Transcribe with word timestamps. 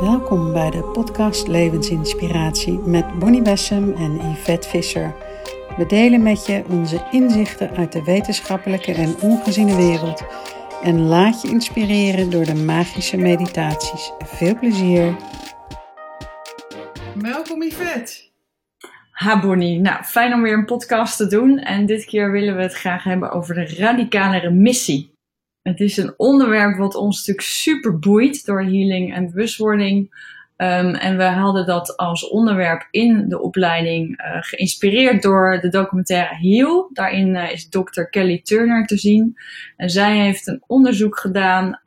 Welkom 0.00 0.52
bij 0.52 0.70
de 0.70 0.82
podcast 0.82 1.48
Levensinspiratie 1.48 2.78
met 2.78 3.18
Bonnie 3.18 3.42
Bessem 3.42 3.94
en 3.94 4.30
Yvette 4.30 4.68
Visser. 4.68 5.14
We 5.76 5.86
delen 5.86 6.22
met 6.22 6.46
je 6.46 6.64
onze 6.70 7.06
inzichten 7.10 7.70
uit 7.76 7.92
de 7.92 8.04
wetenschappelijke 8.04 8.92
en 8.92 9.20
ongeziene 9.20 9.76
wereld 9.76 10.24
en 10.82 11.00
laat 11.00 11.42
je 11.42 11.48
inspireren 11.48 12.30
door 12.30 12.44
de 12.44 12.54
magische 12.54 13.16
meditaties. 13.16 14.12
Veel 14.18 14.58
plezier! 14.58 15.16
Welkom 17.14 17.62
Yvette! 17.62 18.24
Ha 19.10 19.40
Bonnie, 19.40 19.80
nou 19.80 20.04
fijn 20.04 20.32
om 20.32 20.42
weer 20.42 20.58
een 20.58 20.64
podcast 20.64 21.16
te 21.16 21.26
doen 21.26 21.58
en 21.58 21.86
dit 21.86 22.04
keer 22.04 22.32
willen 22.32 22.56
we 22.56 22.62
het 22.62 22.74
graag 22.74 23.04
hebben 23.04 23.30
over 23.30 23.54
de 23.54 23.74
radicale 23.76 24.38
remissie. 24.38 25.15
Het 25.66 25.80
is 25.80 25.96
een 25.96 26.14
onderwerp 26.16 26.76
wat 26.76 26.94
ons 26.94 27.18
natuurlijk 27.18 27.46
super 27.46 27.98
boeit 27.98 28.44
door 28.44 28.62
healing 28.62 29.14
en 29.14 29.26
bewustwording. 29.26 30.24
Um, 30.56 30.94
en 30.94 31.16
we 31.16 31.24
hadden 31.24 31.66
dat 31.66 31.96
als 31.96 32.28
onderwerp 32.28 32.88
in 32.90 33.28
de 33.28 33.40
opleiding 33.40 34.20
uh, 34.20 34.36
geïnspireerd 34.40 35.22
door 35.22 35.58
de 35.60 35.68
documentaire 35.68 36.34
Heal. 36.34 36.90
Daarin 36.92 37.34
uh, 37.34 37.52
is 37.52 37.68
Dr. 37.68 38.02
Kelly 38.02 38.40
Turner 38.42 38.86
te 38.86 38.96
zien. 38.96 39.36
En 39.76 39.90
zij 39.90 40.18
heeft 40.18 40.46
een 40.46 40.62
onderzoek 40.66 41.18
gedaan 41.18 41.80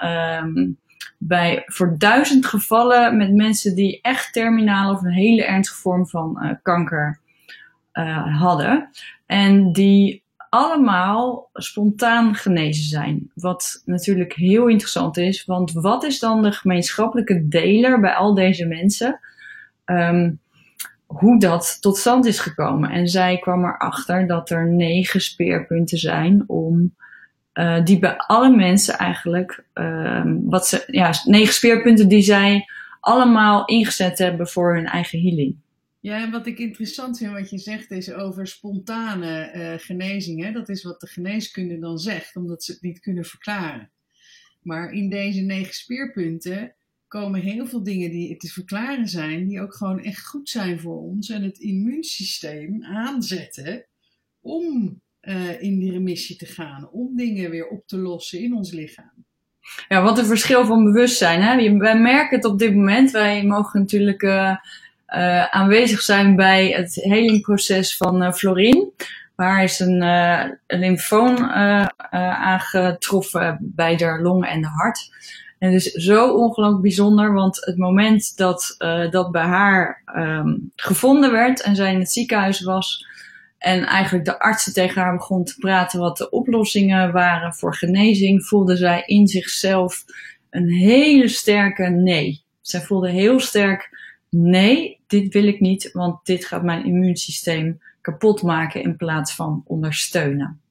um, 0.43 0.77
bij, 1.17 1.63
voor 1.66 1.95
duizend 1.97 2.45
gevallen 2.45 3.17
met 3.17 3.33
mensen 3.33 3.75
die 3.75 3.99
echt 4.02 4.33
terminaal 4.33 4.93
of 4.93 5.02
een 5.02 5.11
hele 5.11 5.45
ernstige 5.45 5.80
vorm 5.80 6.07
van 6.07 6.39
uh, 6.43 6.52
kanker 6.61 7.19
hadden. 8.38 8.89
En 9.25 9.71
die 9.71 10.23
allemaal 10.49 11.49
spontaan 11.53 12.35
genezen 12.35 12.85
zijn. 12.85 13.31
Wat 13.34 13.81
natuurlijk 13.85 14.34
heel 14.34 14.67
interessant 14.67 15.17
is, 15.17 15.45
want 15.45 15.72
wat 15.72 16.03
is 16.03 16.20
dan 16.20 16.41
de 16.41 16.52
gemeenschappelijke 16.52 17.48
deler 17.48 17.99
bij 17.99 18.13
al 18.13 18.34
deze 18.34 18.66
mensen? 18.66 19.20
Um, 19.85 20.39
hoe 21.06 21.39
dat 21.39 21.78
tot 21.81 21.97
stand 21.97 22.25
is 22.25 22.39
gekomen. 22.39 22.89
En 22.89 23.08
zij 23.08 23.38
kwam 23.38 23.66
erachter 23.66 24.28
dat 24.28 24.50
er 24.50 24.67
negen 24.67 25.22
speerpunten 25.22 25.97
zijn 25.97 26.44
om. 26.47 26.95
Uh, 27.53 27.84
die 27.84 28.00
bij 28.00 28.17
alle 28.17 28.56
mensen 28.56 28.97
eigenlijk. 28.97 29.63
Uh, 29.73 30.23
wat 30.44 30.67
ze, 30.67 30.84
ja, 30.88 31.13
negen 31.23 31.53
speerpunten 31.53 32.08
die 32.08 32.22
zij 32.22 32.66
allemaal 33.00 33.66
ingezet 33.66 34.17
hebben 34.17 34.47
voor 34.47 34.75
hun 34.75 34.86
eigen 34.86 35.22
healing. 35.22 35.56
Ja, 36.02 36.23
en 36.23 36.31
wat 36.31 36.47
ik 36.47 36.59
interessant 36.59 37.17
vind 37.17 37.31
wat 37.31 37.50
je 37.50 37.58
zegt 37.58 37.92
is 37.92 38.11
over 38.11 38.47
spontane 38.47 39.52
uh, 39.55 39.73
genezing. 39.78 40.44
Hè? 40.44 40.52
Dat 40.52 40.69
is 40.69 40.83
wat 40.83 41.00
de 41.00 41.08
geneeskunde 41.08 41.80
dan 41.80 41.97
zegt, 41.97 42.36
omdat 42.36 42.64
ze 42.64 42.72
het 42.72 42.81
niet 42.81 43.00
kunnen 43.00 43.25
verklaren. 43.25 43.91
Maar 44.61 44.91
in 44.91 45.09
deze 45.09 45.41
negen 45.41 45.73
speerpunten 45.73 46.75
komen 47.08 47.41
heel 47.41 47.67
veel 47.67 47.83
dingen 47.83 48.11
die 48.11 48.38
te 48.38 48.47
verklaren 48.47 49.08
zijn, 49.08 49.47
die 49.47 49.61
ook 49.61 49.75
gewoon 49.75 50.03
echt 50.03 50.28
goed 50.28 50.50
zijn 50.50 50.80
voor 50.80 51.02
ons 51.02 51.30
en 51.30 51.44
het 51.44 51.59
immuunsysteem 51.59 52.84
aanzetten 52.84 53.86
om 54.41 55.02
uh, 55.22 55.61
in 55.61 55.80
die 55.80 55.91
remissie 55.91 56.36
te 56.36 56.45
gaan, 56.45 56.89
om 56.89 57.16
dingen 57.16 57.50
weer 57.50 57.67
op 57.67 57.88
te 57.88 57.97
lossen 57.97 58.39
in 58.39 58.53
ons 58.53 58.72
lichaam. 58.72 59.25
Ja, 59.88 60.02
wat 60.02 60.17
een 60.17 60.25
verschil 60.25 60.66
van 60.66 60.84
bewustzijn. 60.84 61.41
Hè? 61.41 61.78
Wij 61.78 62.00
merken 62.00 62.38
het 62.38 62.45
op 62.45 62.59
dit 62.59 62.75
moment. 62.75 63.11
Wij 63.11 63.45
mogen 63.45 63.80
natuurlijk. 63.80 64.22
Uh 64.22 64.56
uh, 65.15 65.45
aanwezig 65.45 66.02
zijn 66.02 66.35
bij 66.35 66.69
het 66.69 66.95
helingproces 66.95 67.97
van 67.97 68.23
uh, 68.23 68.31
Florien. 68.31 68.93
Waar 69.35 69.63
is 69.63 69.79
een, 69.79 70.03
uh, 70.03 70.43
een 70.67 70.79
lymfoom 70.79 71.38
aangetroffen 72.11 73.57
bij 73.61 73.95
de 73.95 74.19
longen 74.21 74.49
en 74.49 74.61
de 74.61 74.67
hart. 74.67 75.09
En 75.59 75.73
het 75.73 75.85
is 75.85 75.91
zo 75.91 76.33
ongelooflijk 76.33 76.81
bijzonder, 76.81 77.33
want 77.33 77.66
het 77.66 77.77
moment 77.77 78.38
dat 78.38 78.75
dat 79.09 79.31
bij 79.31 79.43
haar 79.43 80.01
um, 80.16 80.71
gevonden 80.75 81.31
werd 81.31 81.61
en 81.61 81.75
zij 81.75 81.94
in 81.94 81.99
het 81.99 82.11
ziekenhuis 82.11 82.61
was, 82.61 83.07
en 83.59 83.85
eigenlijk 83.85 84.25
de 84.25 84.39
artsen 84.39 84.73
tegen 84.73 85.01
haar 85.01 85.16
begon 85.16 85.44
te 85.44 85.55
praten 85.59 86.00
wat 86.00 86.17
de 86.17 86.29
oplossingen 86.29 87.11
waren 87.11 87.53
voor 87.53 87.75
genezing, 87.75 88.45
voelde 88.45 88.75
zij 88.75 89.03
in 89.05 89.28
zichzelf 89.28 90.03
een 90.50 90.69
hele 90.69 91.28
sterke 91.28 91.89
nee. 91.89 92.44
Zij 92.61 92.81
voelde 92.81 93.09
heel 93.09 93.39
sterk 93.39 93.89
nee, 94.29 94.98
dit 95.09 95.34
wil 95.34 95.47
ik 95.47 95.59
niet, 95.59 95.92
want 95.92 96.25
dit 96.25 96.46
gaat 96.46 96.64
mijn 96.64 96.86
immuunsysteem 96.86 97.81
kapot 98.02 98.42
maken 98.42 98.84
in 98.84 98.96
plaats 98.96 99.36
van 99.36 99.64
ondersteunen. 99.66 100.62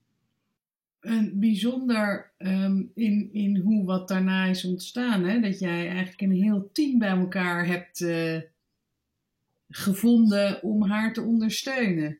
En 1.00 1.32
bijzonder 1.34 2.30
um, 2.38 2.90
in, 2.94 3.28
in 3.32 3.56
hoe 3.56 3.84
wat 3.84 4.08
daarna 4.08 4.44
is 4.44 4.64
ontstaan, 4.64 5.24
hè? 5.24 5.40
dat 5.40 5.58
jij 5.58 5.88
eigenlijk 5.88 6.20
een 6.20 6.42
heel 6.42 6.70
team 6.72 6.98
bij 6.98 7.08
elkaar 7.08 7.66
hebt 7.66 8.00
uh, 8.00 8.40
gevonden 9.68 10.62
om 10.62 10.82
haar 10.82 11.12
te 11.12 11.22
ondersteunen. 11.22 12.18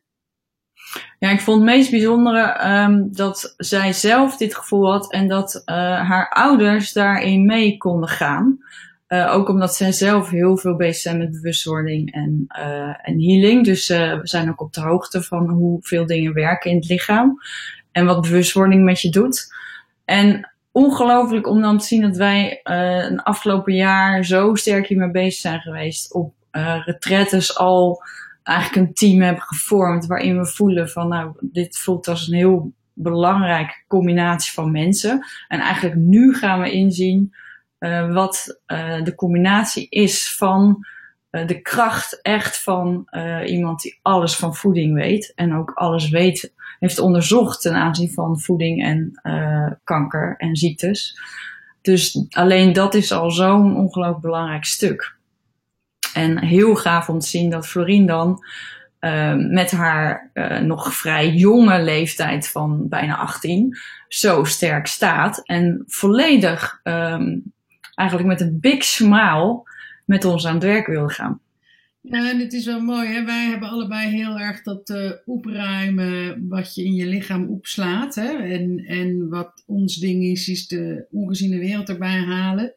Ja, 1.19 1.29
ik 1.29 1.39
vond 1.39 1.61
het 1.61 1.69
meest 1.69 1.91
bijzondere 1.91 2.67
um, 2.83 3.13
dat 3.15 3.53
zij 3.57 3.93
zelf 3.93 4.37
dit 4.37 4.55
gevoel 4.55 4.91
had 4.91 5.11
en 5.11 5.27
dat 5.27 5.55
uh, 5.65 5.75
haar 6.09 6.29
ouders 6.29 6.93
daarin 6.93 7.45
mee 7.45 7.77
konden 7.77 8.09
gaan. 8.09 8.59
Uh, 9.09 9.33
ook 9.33 9.49
omdat 9.49 9.75
zij 9.75 9.91
zelf 9.91 10.29
heel 10.29 10.57
veel 10.57 10.75
bezig 10.75 11.01
zijn 11.01 11.17
met 11.17 11.31
bewustwording 11.31 12.13
en, 12.13 12.45
uh, 12.59 13.07
en 13.09 13.21
healing. 13.21 13.65
Dus 13.65 13.89
uh, 13.89 14.19
we 14.19 14.27
zijn 14.27 14.49
ook 14.49 14.61
op 14.61 14.73
de 14.73 14.81
hoogte 14.81 15.21
van 15.23 15.49
hoeveel 15.49 16.05
dingen 16.05 16.33
werken 16.33 16.71
in 16.71 16.77
het 16.77 16.89
lichaam. 16.89 17.37
En 17.91 18.05
wat 18.05 18.21
bewustwording 18.21 18.83
met 18.83 19.01
je 19.01 19.09
doet. 19.09 19.53
En 20.05 20.49
ongelooflijk 20.71 21.47
om 21.47 21.61
dan 21.61 21.77
te 21.77 21.85
zien 21.85 22.01
dat 22.01 22.17
wij 22.17 22.59
een 22.63 23.23
afgelopen 23.23 23.75
jaar 23.75 24.25
zo 24.25 24.55
sterk 24.55 24.87
hiermee 24.87 25.11
bezig 25.11 25.39
zijn 25.39 25.59
geweest. 25.59 26.13
Op 26.13 26.33
retretes 26.85 27.57
al 27.57 28.03
eigenlijk 28.43 28.87
een 28.87 28.93
team 28.93 29.21
hebben 29.21 29.43
gevormd 29.43 30.05
waarin 30.05 30.37
we 30.37 30.45
voelen 30.45 30.89
van 30.89 31.07
nou, 31.07 31.31
dit 31.41 31.77
voelt 31.77 32.07
als 32.07 32.27
een 32.27 32.37
heel 32.37 32.71
belangrijke 32.93 33.75
combinatie 33.87 34.53
van 34.53 34.71
mensen. 34.71 35.25
En 35.47 35.59
eigenlijk 35.59 35.95
nu 35.95 36.35
gaan 36.35 36.61
we 36.61 36.71
inzien 36.71 37.33
uh, 37.79 38.13
wat 38.13 38.59
uh, 38.67 39.03
de 39.03 39.15
combinatie 39.15 39.87
is 39.89 40.35
van 40.35 40.85
uh, 41.31 41.47
de 41.47 41.61
kracht 41.61 42.21
echt 42.21 42.63
van 42.63 43.07
iemand 43.45 43.81
die 43.81 43.99
alles 44.01 44.35
van 44.35 44.55
voeding 44.55 44.93
weet 44.93 45.31
en 45.35 45.55
ook 45.55 45.71
alles 45.71 46.09
weet, 46.09 46.53
heeft 46.79 46.99
onderzocht 46.99 47.61
ten 47.61 47.73
aanzien 47.73 48.11
van 48.11 48.39
voeding 48.39 48.83
en 48.83 49.21
kanker 49.83 50.35
en 50.37 50.55
ziektes. 50.55 51.19
Dus 51.81 52.25
alleen 52.29 52.73
dat 52.73 52.93
is 52.93 53.11
al 53.11 53.31
zo'n 53.31 53.75
ongelooflijk 53.75 54.21
belangrijk 54.21 54.65
stuk. 54.65 55.15
En 56.13 56.39
heel 56.39 56.75
gaaf 56.75 57.09
om 57.09 57.19
te 57.19 57.27
zien 57.27 57.49
dat 57.49 57.67
Florien 57.67 58.05
dan 58.05 58.43
met 59.49 59.71
haar 59.71 60.31
nog 60.63 60.93
vrij 60.93 61.29
jonge 61.29 61.81
leeftijd 61.81 62.47
van 62.47 62.87
bijna 62.87 63.17
18 63.17 63.77
zo 64.07 64.43
sterk 64.43 64.87
staat 64.87 65.41
en 65.45 65.83
volledig 65.87 66.79
um, 66.83 67.53
eigenlijk 67.99 68.29
met 68.29 68.41
een 68.41 68.59
big 68.59 68.83
smile 68.83 69.61
met 70.05 70.25
ons 70.25 70.47
aan 70.47 70.53
het 70.53 70.63
werk 70.63 70.87
wilde 70.87 71.13
gaan. 71.13 71.41
Ja, 72.01 72.29
en 72.29 72.39
het 72.39 72.53
is 72.53 72.65
wel 72.65 72.79
mooi, 72.79 73.07
hè? 73.07 73.25
wij 73.25 73.45
hebben 73.45 73.69
allebei 73.69 74.09
heel 74.09 74.39
erg 74.39 74.63
dat 74.63 74.89
uh, 74.89 75.11
opruimen 75.25 76.47
wat 76.47 76.75
je 76.75 76.83
in 76.83 76.93
je 76.93 77.05
lichaam 77.05 77.47
opslaat. 77.47 78.15
Hè? 78.15 78.31
En, 78.31 78.85
en 78.85 79.29
wat 79.29 79.63
ons 79.65 79.95
ding 79.95 80.23
is, 80.23 80.47
is 80.47 80.67
de 80.67 81.05
ongeziene 81.11 81.59
wereld 81.59 81.89
erbij 81.89 82.19
halen. 82.19 82.73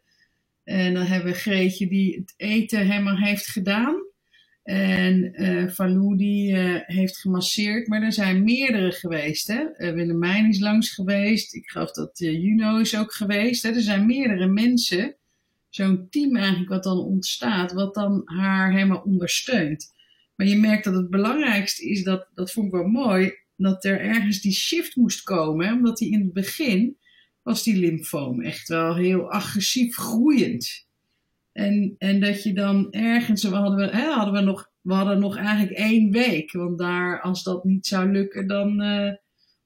En 0.64 0.94
dan 0.94 1.04
hebben 1.04 1.32
we 1.32 1.38
Greetje 1.38 1.88
die 1.88 2.16
het 2.16 2.34
eten 2.36 2.86
helemaal 2.86 3.16
heeft 3.16 3.46
gedaan. 3.46 3.94
En 4.62 5.42
uh, 5.42 5.68
Falou 5.68 6.16
die 6.16 6.52
uh, 6.52 6.80
heeft 6.80 7.18
gemasseerd, 7.18 7.88
maar 7.88 8.02
er 8.02 8.12
zijn 8.12 8.44
meerdere 8.44 8.92
geweest. 8.92 9.46
Hè? 9.46 9.60
Uh, 9.60 9.92
Willemijn 9.92 10.48
is 10.48 10.58
langs 10.58 10.94
geweest. 10.94 11.54
Ik 11.54 11.70
geloof 11.70 11.90
dat 11.90 12.18
Juno 12.18 12.78
is 12.78 12.96
ook 12.96 13.12
geweest. 13.12 13.62
Hè? 13.62 13.70
Er 13.70 13.80
zijn 13.80 14.06
meerdere 14.06 14.46
mensen, 14.46 15.16
zo'n 15.68 16.06
team 16.10 16.36
eigenlijk 16.36 16.68
wat 16.68 16.82
dan 16.82 16.98
ontstaat, 16.98 17.72
wat 17.72 17.94
dan 17.94 18.22
haar 18.24 18.72
helemaal 18.72 19.02
ondersteunt. 19.04 19.94
Maar 20.36 20.46
je 20.46 20.56
merkt 20.56 20.84
dat 20.84 20.94
het 20.94 21.10
belangrijkste 21.10 21.88
is, 21.88 22.02
dat, 22.02 22.28
dat 22.34 22.52
vond 22.52 22.66
ik 22.66 22.72
wel 22.72 22.86
mooi, 22.86 23.32
dat 23.56 23.84
er 23.84 24.00
ergens 24.00 24.40
die 24.40 24.52
shift 24.52 24.96
moest 24.96 25.22
komen. 25.22 25.72
Omdat 25.72 25.98
die 25.98 26.12
in 26.12 26.20
het 26.20 26.32
begin 26.32 26.96
was 27.42 27.62
die 27.62 27.76
lymfoom 27.76 28.42
echt 28.42 28.68
wel 28.68 28.96
heel 28.96 29.30
agressief 29.30 29.96
groeiend. 29.96 30.86
En, 31.52 31.94
en 31.98 32.20
dat 32.20 32.42
je 32.42 32.52
dan 32.52 32.92
ergens, 32.92 33.42
we 33.42 33.54
hadden, 33.54 33.76
we, 33.76 33.96
hè, 33.96 34.10
hadden 34.10 34.34
we, 34.34 34.40
nog, 34.40 34.70
we 34.80 34.94
hadden 34.94 35.18
nog 35.18 35.36
eigenlijk 35.36 35.78
één 35.78 36.10
week. 36.10 36.52
Want 36.52 36.78
daar, 36.78 37.20
als 37.20 37.42
dat 37.42 37.64
niet 37.64 37.86
zou 37.86 38.12
lukken, 38.12 38.46
dan, 38.46 38.82
uh, 38.82 39.12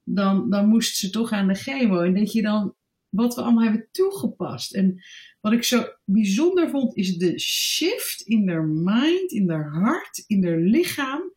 dan, 0.05 0.51
dan 0.51 0.69
moest 0.69 0.97
ze 0.97 1.11
toch 1.11 1.33
aan 1.33 1.49
de 1.49 1.55
chemo. 1.55 2.01
En 2.01 2.15
dat 2.15 2.33
je 2.33 2.43
dan, 2.43 2.75
wat 3.09 3.35
we 3.35 3.41
allemaal 3.41 3.63
hebben 3.63 3.89
toegepast. 3.91 4.75
En 4.75 5.03
wat 5.41 5.53
ik 5.53 5.65
zo 5.65 5.85
bijzonder 6.05 6.71
vond, 6.71 6.97
is 6.97 7.17
de 7.17 7.39
shift 7.41 8.21
in 8.21 8.49
haar 8.49 8.67
mind, 8.67 9.33
in 9.33 9.51
haar 9.51 9.71
hart, 9.71 10.25
in 10.27 10.47
haar 10.47 10.59
lichaam, 10.59 11.33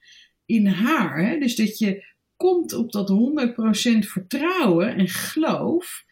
in 0.46 0.66
haar. 0.66 1.26
Hè? 1.26 1.38
Dus 1.38 1.56
dat 1.56 1.78
je 1.78 2.08
komt 2.36 2.74
op 2.74 2.92
dat 2.92 3.10
100% 3.10 4.00
vertrouwen 4.00 4.96
en 4.96 5.08
geloof 5.08 6.04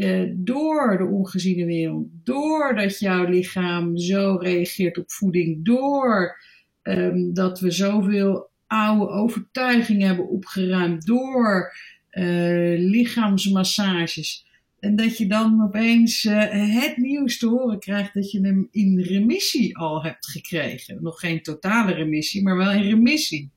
uh, 0.00 0.32
door 0.36 0.98
de 0.98 1.04
ongeziene 1.04 1.64
wereld, 1.64 2.06
doordat 2.24 2.98
jouw 2.98 3.24
lichaam 3.24 3.96
zo 3.96 4.36
reageert 4.40 4.98
op 4.98 5.10
voeding, 5.10 5.64
door 5.64 6.36
um, 6.82 7.34
dat 7.34 7.60
we 7.60 7.70
zoveel 7.70 8.50
oude 8.66 9.08
overtuigingen 9.08 10.06
hebben 10.06 10.28
opgeruimd, 10.28 11.06
door 11.06 11.72
uh, 12.10 12.78
lichaamsmassages. 12.78 14.46
En 14.78 14.96
dat 14.96 15.18
je 15.18 15.26
dan 15.26 15.62
opeens 15.62 16.24
uh, 16.24 16.80
het 16.82 16.96
nieuws 16.96 17.38
te 17.38 17.46
horen 17.46 17.78
krijgt 17.78 18.14
dat 18.14 18.30
je 18.30 18.40
hem 18.40 18.68
in 18.70 19.00
remissie 19.00 19.78
al 19.78 20.02
hebt 20.02 20.26
gekregen. 20.26 21.02
Nog 21.02 21.20
geen 21.20 21.42
totale 21.42 21.92
remissie, 21.92 22.42
maar 22.42 22.56
wel 22.56 22.72
in 22.72 22.82
remissie. 22.82 23.50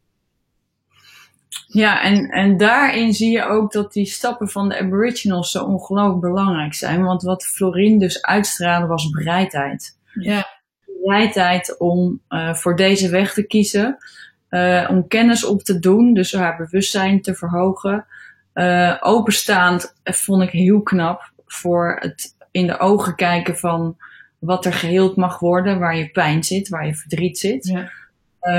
Ja, 1.67 2.01
en, 2.01 2.29
en 2.29 2.57
daarin 2.57 3.13
zie 3.13 3.31
je 3.31 3.43
ook 3.43 3.71
dat 3.71 3.93
die 3.93 4.05
stappen 4.05 4.49
van 4.49 4.69
de 4.69 4.79
Aboriginals 4.79 5.51
zo 5.51 5.63
ongelooflijk 5.63 6.21
belangrijk 6.21 6.73
zijn. 6.73 7.03
Want 7.03 7.23
wat 7.23 7.45
Florine 7.45 7.99
dus 7.99 8.21
uitstraalde 8.21 8.87
was 8.87 9.09
bereidheid. 9.09 9.97
Ja. 10.13 10.47
Bereidheid 10.85 11.77
om 11.79 12.21
uh, 12.29 12.53
voor 12.53 12.75
deze 12.75 13.09
weg 13.09 13.33
te 13.33 13.43
kiezen. 13.43 13.97
Uh, 14.49 14.87
om 14.89 15.07
kennis 15.07 15.45
op 15.45 15.61
te 15.61 15.79
doen, 15.79 16.13
dus 16.13 16.33
haar 16.33 16.57
bewustzijn 16.57 17.21
te 17.21 17.35
verhogen. 17.35 18.05
Uh, 18.53 18.97
openstaand 18.99 19.95
vond 20.03 20.43
ik 20.43 20.49
heel 20.49 20.81
knap 20.81 21.31
voor 21.45 21.97
het 21.99 22.35
in 22.51 22.67
de 22.67 22.79
ogen 22.79 23.15
kijken 23.15 23.57
van 23.57 23.97
wat 24.39 24.65
er 24.65 24.73
geheeld 24.73 25.15
mag 25.15 25.39
worden, 25.39 25.79
waar 25.79 25.97
je 25.97 26.09
pijn 26.09 26.43
zit, 26.43 26.69
waar 26.69 26.85
je 26.85 26.95
verdriet 26.95 27.39
zit. 27.39 27.65
Ja. 27.65 27.91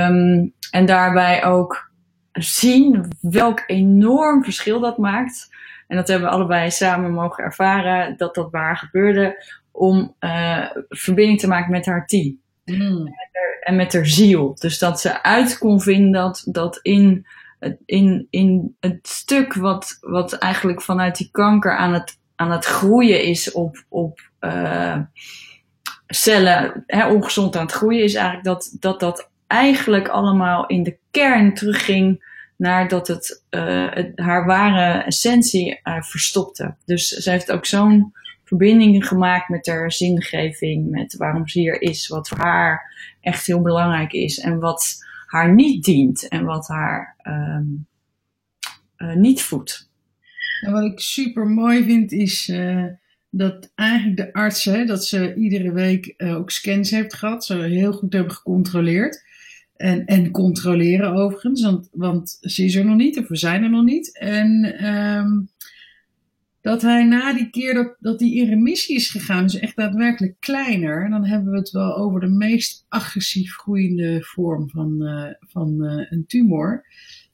Um, 0.07 0.53
en 0.71 0.85
daarbij 0.85 1.43
ook 1.43 1.91
zien 2.43 3.07
welk 3.21 3.63
enorm 3.67 4.43
verschil 4.43 4.79
dat 4.79 4.97
maakt. 4.97 5.49
En 5.87 5.95
dat 5.95 6.07
hebben 6.07 6.27
we 6.27 6.35
allebei 6.35 6.71
samen 6.71 7.11
mogen 7.11 7.43
ervaren, 7.43 8.17
dat 8.17 8.35
dat 8.35 8.51
waar 8.51 8.77
gebeurde, 8.77 9.45
om 9.71 10.15
uh, 10.19 10.65
verbinding 10.89 11.39
te 11.39 11.47
maken 11.47 11.71
met 11.71 11.85
haar 11.85 12.05
team. 12.05 12.39
Mm. 12.65 12.75
En, 12.75 13.03
met 13.03 13.29
haar, 13.31 13.59
en 13.61 13.75
met 13.75 13.93
haar 13.93 14.05
ziel. 14.05 14.55
Dus 14.59 14.79
dat 14.79 14.99
ze 14.99 15.23
uit 15.23 15.57
kon 15.57 15.81
vinden 15.81 16.11
dat, 16.11 16.45
dat 16.45 16.79
in, 16.81 17.27
in, 17.85 18.27
in 18.29 18.75
het 18.79 19.07
stuk 19.07 19.53
wat, 19.53 19.97
wat 20.01 20.33
eigenlijk 20.33 20.81
vanuit 20.81 21.17
die 21.17 21.29
kanker 21.31 21.77
aan 21.77 21.93
het, 21.93 22.19
aan 22.35 22.51
het 22.51 22.65
groeien 22.65 23.23
is 23.23 23.51
op, 23.51 23.83
op 23.89 24.19
uh, 24.39 24.97
cellen, 26.07 26.83
hè, 26.87 27.07
ongezond 27.07 27.55
aan 27.55 27.65
het 27.65 27.75
groeien 27.75 28.03
is 28.03 28.13
eigenlijk 28.13 28.45
dat 28.45 28.75
dat, 28.79 28.99
dat 28.99 29.29
eigenlijk 29.47 30.07
allemaal 30.07 30.67
in 30.67 30.83
de 30.83 30.97
kern 31.11 31.53
terugging 31.53 32.33
naar 32.57 32.87
dat 32.87 33.07
het, 33.07 33.43
uh, 33.49 33.87
het 33.89 34.11
haar 34.15 34.45
ware 34.45 35.03
essentie 35.03 35.79
uh, 35.83 36.01
verstopte. 36.01 36.75
Dus 36.85 37.07
ze 37.07 37.29
heeft 37.29 37.51
ook 37.51 37.65
zo'n 37.65 38.13
verbinding 38.43 39.07
gemaakt 39.07 39.49
met 39.49 39.67
haar 39.67 39.91
zingeving, 39.91 40.89
met 40.89 41.15
waarom 41.15 41.47
ze 41.47 41.59
hier 41.59 41.81
is, 41.81 42.07
wat 42.07 42.27
voor 42.27 42.37
haar 42.37 42.93
echt 43.21 43.45
heel 43.45 43.61
belangrijk 43.61 44.11
is 44.11 44.39
en 44.39 44.59
wat 44.59 45.03
haar 45.25 45.53
niet 45.53 45.83
dient 45.83 46.27
en 46.27 46.45
wat 46.45 46.67
haar 46.67 47.15
um, 47.23 47.87
uh, 48.97 49.15
niet 49.15 49.41
voedt. 49.41 49.89
En 50.61 50.71
wat 50.71 50.83
ik 50.83 50.99
super 50.99 51.47
mooi 51.47 51.83
vind 51.83 52.11
is 52.11 52.51
dat 53.29 53.71
eigenlijk 53.75 54.17
de 54.17 54.33
artsen, 54.33 54.87
dat 54.87 55.05
ze 55.05 55.33
iedere 55.35 55.71
week 55.71 56.13
ook 56.17 56.51
scans 56.51 56.91
heeft 56.91 57.13
gehad, 57.13 57.45
ze 57.45 57.57
heel 57.57 57.93
goed 57.93 58.13
hebben 58.13 58.33
gecontroleerd. 58.33 59.24
En, 59.75 60.05
en 60.05 60.31
controleren 60.31 61.13
overigens, 61.13 61.63
want, 61.63 61.89
want 61.91 62.37
ze 62.41 62.63
is 62.63 62.75
er 62.75 62.85
nog 62.85 62.97
niet, 62.97 63.19
of 63.19 63.27
we 63.27 63.35
zijn 63.35 63.63
er 63.63 63.69
nog 63.69 63.83
niet. 63.83 64.17
En 64.17 64.85
um, 64.85 65.49
dat 66.61 66.81
hij 66.81 67.03
na 67.03 67.33
die 67.33 67.49
keer 67.49 67.73
dat, 67.73 67.95
dat 67.99 68.19
hij 68.19 68.29
in 68.29 68.49
remissie 68.49 68.95
is 68.95 69.09
gegaan, 69.09 69.43
dus 69.43 69.59
echt 69.59 69.75
daadwerkelijk 69.75 70.35
kleiner. 70.39 71.03
En 71.03 71.11
dan 71.11 71.25
hebben 71.25 71.51
we 71.51 71.57
het 71.57 71.71
wel 71.71 71.97
over 71.97 72.19
de 72.19 72.27
meest 72.29 72.85
agressief 72.89 73.55
groeiende 73.55 74.19
vorm 74.21 74.69
van, 74.69 74.95
uh, 75.01 75.31
van 75.39 75.83
uh, 75.83 76.05
een 76.09 76.25
tumor. 76.27 76.85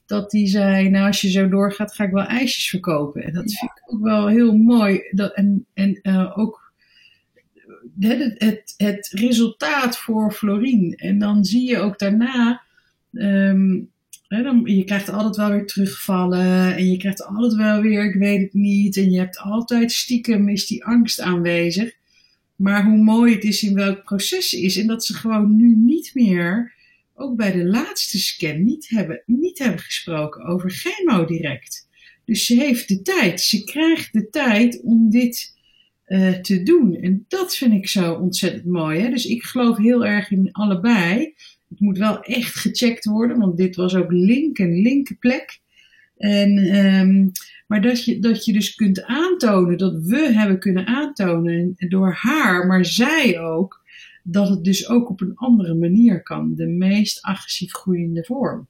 Dat 0.05 0.31
hij 0.31 0.47
zei, 0.47 0.89
nou 0.89 1.07
als 1.07 1.21
je 1.21 1.29
zo 1.29 1.49
doorgaat 1.49 1.93
ga 1.93 2.03
ik 2.03 2.11
wel 2.11 2.25
ijsjes 2.25 2.69
verkopen. 2.69 3.23
En 3.23 3.33
dat 3.33 3.53
vind 3.53 3.71
ik 3.71 3.93
ook 3.93 4.03
wel 4.03 4.27
heel 4.27 4.57
mooi. 4.57 5.01
Dat, 5.11 5.33
en 5.33 5.65
en 5.73 5.99
uh, 6.03 6.38
ook 6.38 6.60
het, 8.07 8.36
het, 8.38 8.74
het 8.77 9.07
resultaat 9.12 9.98
voor 9.98 10.31
Florien. 10.31 10.95
En 10.95 11.19
dan 11.19 11.45
zie 11.45 11.69
je 11.69 11.77
ook 11.77 12.00
daarna. 12.00 12.62
Um, 13.12 13.89
hè, 14.27 14.44
dan, 14.44 14.62
je 14.65 14.83
krijgt 14.83 15.09
altijd 15.09 15.36
wel 15.36 15.50
weer 15.50 15.68
terugvallen. 15.68 16.75
En 16.75 16.92
je 16.92 16.98
krijgt 16.98 17.25
altijd 17.25 17.53
wel 17.53 17.81
weer, 17.81 18.06
ik 18.06 18.15
weet 18.15 18.42
het 18.42 18.53
niet. 18.53 18.98
En 18.98 19.12
je 19.12 19.18
hebt 19.18 19.38
altijd 19.38 19.92
stiekem 19.92 20.50
is 20.50 20.68
die 20.68 20.86
angst 20.86 21.19
aanwezig. 21.19 21.94
Maar 22.56 22.86
hoe 22.86 22.98
mooi 22.98 23.33
het 23.33 23.44
is 23.44 23.63
in 23.63 23.74
welk 23.74 24.03
proces 24.03 24.50
ze 24.50 24.62
is. 24.62 24.77
En 24.77 24.88
dat 24.88 25.06
ze 25.06 25.13
gewoon 25.13 25.56
nu 25.56 25.75
niet 25.75 26.12
meer, 26.13 26.74
ook 27.15 27.36
bij 27.36 27.51
de 27.51 27.65
laatste 27.65 28.19
scan, 28.19 28.63
niet 28.63 28.89
hebben, 28.89 29.24
niet 29.25 29.59
hebben 29.59 29.80
gesproken 29.80 30.45
over 30.45 30.71
chemo 30.71 31.25
direct. 31.25 31.88
Dus 32.25 32.45
ze 32.45 32.56
heeft 32.56 32.88
de 32.88 33.01
tijd. 33.01 33.42
Ze 33.42 33.63
krijgt 33.63 34.13
de 34.13 34.30
tijd 34.30 34.81
om 34.83 35.09
dit 35.09 35.59
uh, 36.11 36.33
te 36.33 36.63
doen. 36.63 36.95
En 36.95 37.25
dat 37.27 37.55
vind 37.55 37.73
ik 37.73 37.87
zo 37.87 38.13
ontzettend 38.13 38.65
mooi. 38.65 38.99
Hè? 38.99 39.09
Dus 39.09 39.25
ik 39.25 39.43
geloof 39.43 39.77
heel 39.77 40.05
erg 40.05 40.31
in 40.31 40.49
allebei. 40.51 41.33
Het 41.69 41.79
moet 41.79 41.97
wel 41.97 42.21
echt 42.21 42.55
gecheckt 42.55 43.05
worden, 43.05 43.37
want 43.37 43.57
dit 43.57 43.75
was 43.75 43.95
ook 43.95 44.11
link, 44.11 44.57
een 44.57 44.81
linker 44.81 45.15
plek. 45.15 45.59
En, 46.17 46.75
um, 46.85 47.31
maar 47.67 47.81
dat 47.81 48.05
je, 48.05 48.19
dat 48.19 48.45
je 48.45 48.53
dus 48.53 48.75
kunt 48.75 49.03
aantonen, 49.03 49.77
dat 49.77 50.03
we 50.03 50.31
hebben 50.33 50.59
kunnen 50.59 50.85
aantonen 50.85 51.75
door 51.77 52.13
haar, 52.13 52.67
maar 52.67 52.85
zij 52.85 53.39
ook, 53.39 53.81
dat 54.23 54.49
het 54.49 54.63
dus 54.63 54.89
ook 54.89 55.09
op 55.09 55.21
een 55.21 55.35
andere 55.35 55.73
manier 55.73 56.23
kan. 56.23 56.55
De 56.55 56.67
meest 56.67 57.21
agressief 57.21 57.73
groeiende 57.73 58.23
vorm. 58.23 58.67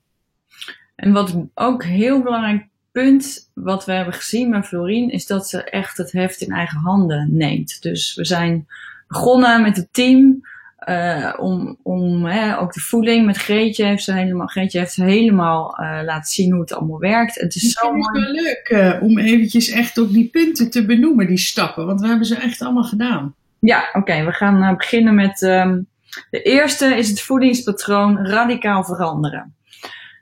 En 0.96 1.12
wat 1.12 1.46
ook 1.54 1.84
heel 1.84 2.22
belangrijk 2.22 2.68
punt 2.92 3.50
wat 3.54 3.86
we 3.86 3.92
hebben 3.92 4.14
gezien 4.14 4.50
met 4.50 4.66
Florien 4.66 5.10
is 5.10 5.26
dat 5.26 5.48
ze 5.48 5.64
echt 5.64 5.98
het 5.98 6.12
heft 6.12 6.42
in 6.42 6.52
eigen 6.52 6.80
handen 6.80 7.30
neemt. 7.32 7.82
Dus 7.82 8.16
we 8.16 8.26
zijn 8.26 8.68
begonnen 9.08 9.62
met 9.62 9.76
het 9.76 9.88
team. 9.92 10.50
Uh, 10.90 11.34
om 11.38 11.78
om 11.84 12.26
hè, 12.26 12.60
ook 12.60 12.74
de 12.74 12.80
voeding 12.80 13.26
met 13.26 13.38
Greetje 13.38 13.86
heeft 13.86 14.04
ze 14.04 14.14
helemaal, 14.14 14.48
Greetje 14.48 14.80
heeft 14.80 14.94
ze 14.94 15.04
helemaal 15.04 15.80
uh, 15.80 16.00
laten 16.04 16.32
zien 16.32 16.52
hoe 16.52 16.62
het 16.62 16.74
allemaal 16.74 17.00
werkt. 17.00 17.36
Het 17.36 17.56
is 17.56 17.72
zo 17.72 17.92
mooi. 17.92 18.24
wel 18.24 18.32
leuk 18.32 18.70
uh, 18.70 19.04
om 19.04 19.20
eventjes 19.20 19.70
echt 19.70 19.98
op 19.98 20.12
die 20.12 20.30
punten 20.30 20.70
te 20.70 20.86
benoemen, 20.86 21.28
die 21.28 21.38
stappen, 21.38 21.86
want 21.86 22.02
we 22.02 22.08
hebben 22.08 22.26
ze 22.26 22.36
echt 22.36 22.62
allemaal 22.62 22.84
gedaan. 22.84 23.36
Ja, 23.60 23.88
oké. 23.88 23.98
Okay, 23.98 24.26
we 24.26 24.32
gaan 24.32 24.78
beginnen 24.78 25.16
met 25.16 25.42
um, 25.42 25.88
de 26.30 26.42
eerste 26.42 26.86
is 26.86 27.10
het 27.10 27.22
voedingspatroon 27.22 28.26
radicaal 28.26 28.84
veranderen. 28.84 29.56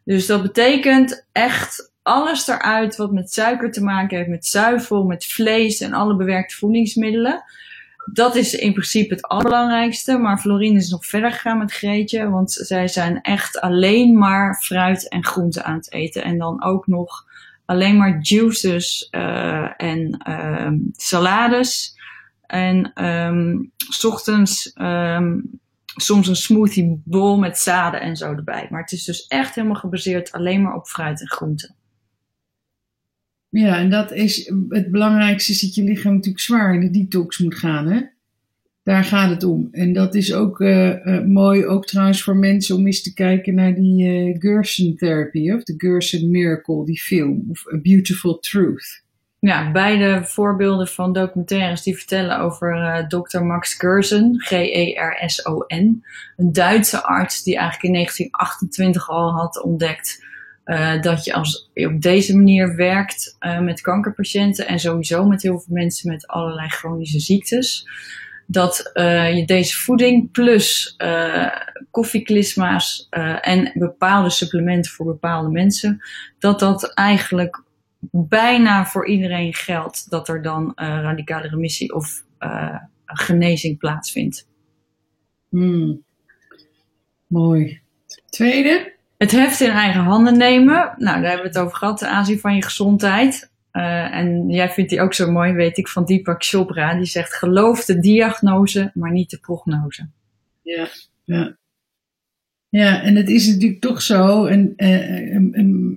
Dus 0.04 0.26
dat 0.26 0.42
betekent 0.42 1.28
echt 1.32 1.89
alles 2.10 2.48
eruit 2.48 2.96
wat 2.96 3.12
met 3.12 3.34
suiker 3.34 3.72
te 3.72 3.84
maken 3.84 4.18
heeft, 4.18 4.30
met 4.30 4.46
zuivel, 4.46 5.04
met 5.04 5.26
vlees 5.26 5.80
en 5.80 5.94
alle 5.94 6.16
bewerkte 6.16 6.56
voedingsmiddelen. 6.56 7.44
Dat 8.14 8.36
is 8.36 8.54
in 8.54 8.74
principe 8.74 9.14
het 9.14 9.28
allerbelangrijkste. 9.28 10.18
Maar 10.18 10.40
Florine 10.40 10.78
is 10.78 10.90
nog 10.90 11.06
verder 11.06 11.32
gegaan 11.32 11.58
met 11.58 11.72
Greetje. 11.72 12.30
Want 12.30 12.52
zij 12.52 12.88
zijn 12.88 13.22
echt 13.22 13.60
alleen 13.60 14.18
maar 14.18 14.62
fruit 14.62 15.10
en 15.10 15.26
groenten 15.26 15.64
aan 15.66 15.76
het 15.76 15.92
eten. 15.92 16.24
En 16.24 16.38
dan 16.38 16.64
ook 16.64 16.88
nog 16.88 17.26
alleen 17.66 17.98
maar 17.98 18.20
juices 18.22 19.08
uh, 19.12 19.82
en 19.82 20.24
uh, 20.30 20.72
salades. 20.92 21.98
En 22.46 23.06
um, 23.06 23.72
s 23.78 24.04
ochtends 24.04 24.74
um, 24.82 25.60
soms 25.86 26.28
een 26.28 26.36
smoothie 26.36 27.02
bowl 27.06 27.38
met 27.38 27.58
zaden 27.58 28.02
en 28.02 28.16
zo 28.16 28.32
erbij. 28.32 28.68
Maar 28.70 28.82
het 28.82 28.92
is 28.92 29.04
dus 29.04 29.28
echt 29.28 29.56
helemaal 29.56 29.78
gebaseerd 29.78 30.32
alleen 30.32 30.62
maar 30.62 30.76
op 30.76 30.88
fruit 30.88 31.22
en 31.22 31.30
groenten. 31.30 31.78
Ja, 33.50 33.78
en 33.78 33.90
dat 33.90 34.12
is 34.12 34.52
het 34.70 34.92
belangrijkste, 34.92 35.52
is 35.52 35.62
dat 35.62 35.76
je 35.76 35.84
lichaam 35.84 36.14
natuurlijk 36.14 36.44
zwaar 36.44 36.74
in 36.74 36.80
de 36.80 36.90
detox 36.90 37.38
moet 37.38 37.56
gaan. 37.56 37.88
Hè? 37.88 38.02
Daar 38.84 39.04
gaat 39.04 39.30
het 39.30 39.44
om. 39.44 39.68
En 39.72 39.94
dat 39.94 40.16
is 40.16 40.34
ook 40.34 40.60
uh, 40.60 41.06
uh, 41.06 41.26
mooi, 41.26 41.66
ook 41.66 41.86
trouwens 41.86 42.24
voor 42.24 42.36
mensen 42.36 42.76
om 42.76 42.86
eens 42.86 43.02
te 43.02 43.14
kijken 43.14 43.56
naar 43.56 43.76
die 43.76 44.08
uh, 44.08 44.36
Gerson 44.40 44.96
Therapy, 44.96 45.52
of 45.52 45.64
de 45.64 45.74
Gerson 45.78 46.32
Miracle, 46.32 46.86
die 46.86 47.00
film, 47.00 47.46
of 47.50 47.74
A 47.74 47.78
Beautiful 47.82 48.40
Truth. 48.40 49.04
Ja, 49.40 49.72
beide 49.72 50.22
voorbeelden 50.24 50.88
van 50.88 51.14
documentaires 51.14 51.84
die 51.84 51.98
vertellen 51.98 52.40
over 52.40 53.06
Dr. 53.08 53.40
Max 53.40 53.74
Gerson, 53.74 54.40
G-E-R-S-O-N. 54.40 56.04
Een 56.38 56.54
Duitse 56.54 57.04
arts 57.04 57.44
die 57.44 57.58
eigenlijk 57.58 57.86
in 57.86 57.94
1928 57.94 59.10
al 59.10 59.32
had 59.32 59.64
ontdekt 59.64 60.24
uh, 60.70 61.02
dat 61.02 61.26
je 61.26 61.34
als 61.34 61.70
je 61.74 61.88
op 61.88 62.02
deze 62.02 62.36
manier 62.36 62.76
werkt 62.76 63.38
uh, 63.40 63.60
met 63.60 63.82
kankerpatiënten 63.82 64.68
en 64.68 64.80
sowieso 64.80 65.26
met 65.26 65.42
heel 65.42 65.60
veel 65.60 65.74
mensen 65.76 66.12
met 66.12 66.28
allerlei 66.28 66.70
chronische 66.70 67.20
ziektes. 67.20 67.88
Dat 68.46 68.92
uh, 68.94 69.36
je 69.38 69.46
deze 69.46 69.78
voeding 69.78 70.32
plus 70.32 70.98
koffieklisma's 71.92 73.08
en 73.42 73.72
bepaalde 73.74 74.30
supplementen 74.30 74.92
voor 74.92 75.06
bepaalde 75.06 75.50
mensen, 75.50 76.02
dat 76.40 76.60
dat 76.60 76.94
eigenlijk 76.94 77.64
bijna 78.12 78.86
voor 78.86 79.08
iedereen 79.08 79.54
geldt 79.54 80.10
dat 80.10 80.28
er 80.28 80.42
dan 80.42 80.72
radicale 80.76 81.48
remissie 81.48 81.94
of 81.94 82.24
genezing 83.06 83.78
plaatsvindt. 83.78 84.48
Hmm. 85.50 86.04
Mooi. 87.28 87.82
Tweede? 88.30 88.99
Het 89.20 89.32
heft 89.32 89.60
in 89.60 89.70
eigen 89.70 90.02
handen 90.02 90.38
nemen. 90.38 90.94
Nou, 90.98 91.22
daar 91.22 91.30
hebben 91.30 91.42
we 91.42 91.48
het 91.48 91.58
over 91.58 91.78
gehad, 91.78 91.98
ten 91.98 92.10
aanzien 92.10 92.40
van 92.40 92.56
je 92.56 92.64
gezondheid. 92.64 93.52
Uh, 93.74 94.16
en 94.16 94.50
jij 94.50 94.70
vindt 94.70 94.90
die 94.90 95.02
ook 95.02 95.14
zo 95.14 95.32
mooi, 95.32 95.54
weet 95.54 95.78
ik, 95.78 95.88
van 95.88 96.06
Deepak 96.06 96.44
Chopra. 96.44 96.96
Die 96.96 97.06
zegt, 97.06 97.34
geloof 97.34 97.86
de 97.86 98.00
diagnose, 98.00 98.92
maar 98.94 99.12
niet 99.12 99.30
de 99.30 99.38
prognose. 99.38 100.08
Ja, 100.62 100.88
ja. 101.24 101.58
Ja, 102.70 103.02
en 103.04 103.16
het 103.16 103.30
is 103.30 103.48
natuurlijk 103.48 103.82
toch 103.82 104.02
zo, 104.02 104.46
en, 104.46 104.74
uh, 104.78 105.90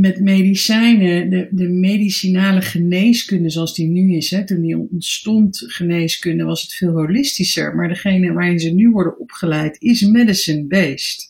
met 0.00 0.20
medicijnen, 0.20 1.30
de, 1.30 1.48
de 1.50 1.68
medicinale 1.68 2.60
geneeskunde 2.60 3.50
zoals 3.50 3.74
die 3.74 3.88
nu 3.88 4.16
is, 4.16 4.30
hè, 4.30 4.46
toen 4.46 4.60
die 4.60 4.78
ontstond, 4.90 5.64
geneeskunde, 5.66 6.44
was 6.44 6.62
het 6.62 6.72
veel 6.72 6.92
holistischer. 6.92 7.74
Maar 7.74 7.88
degene 7.88 8.32
waarin 8.32 8.58
ze 8.58 8.70
nu 8.70 8.90
worden 8.90 9.18
opgeleid 9.18 9.76
is 9.80 10.02
medicine-based. 10.02 11.29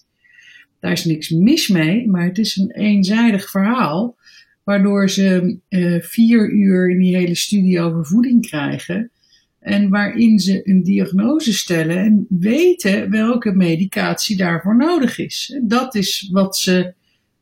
Daar 0.81 0.93
is 0.93 1.05
niks 1.05 1.29
mis 1.29 1.69
mee, 1.69 2.09
maar 2.09 2.25
het 2.25 2.39
is 2.39 2.57
een 2.57 2.71
eenzijdig 2.71 3.51
verhaal, 3.51 4.17
waardoor 4.65 5.11
ze 5.11 5.59
uh, 5.69 6.01
vier 6.01 6.51
uur 6.51 6.91
in 6.91 6.99
die 6.99 7.17
hele 7.17 7.35
studie 7.35 7.81
over 7.81 8.07
voeding 8.07 8.47
krijgen. 8.47 9.11
En 9.59 9.89
waarin 9.89 10.39
ze 10.39 10.61
een 10.65 10.83
diagnose 10.83 11.53
stellen 11.53 11.97
en 11.97 12.27
weten 12.29 13.11
welke 13.11 13.53
medicatie 13.53 14.37
daarvoor 14.37 14.77
nodig 14.77 15.19
is. 15.19 15.59
Dat 15.63 15.95
is 15.95 16.29
wat 16.33 16.57
ze, 16.57 16.95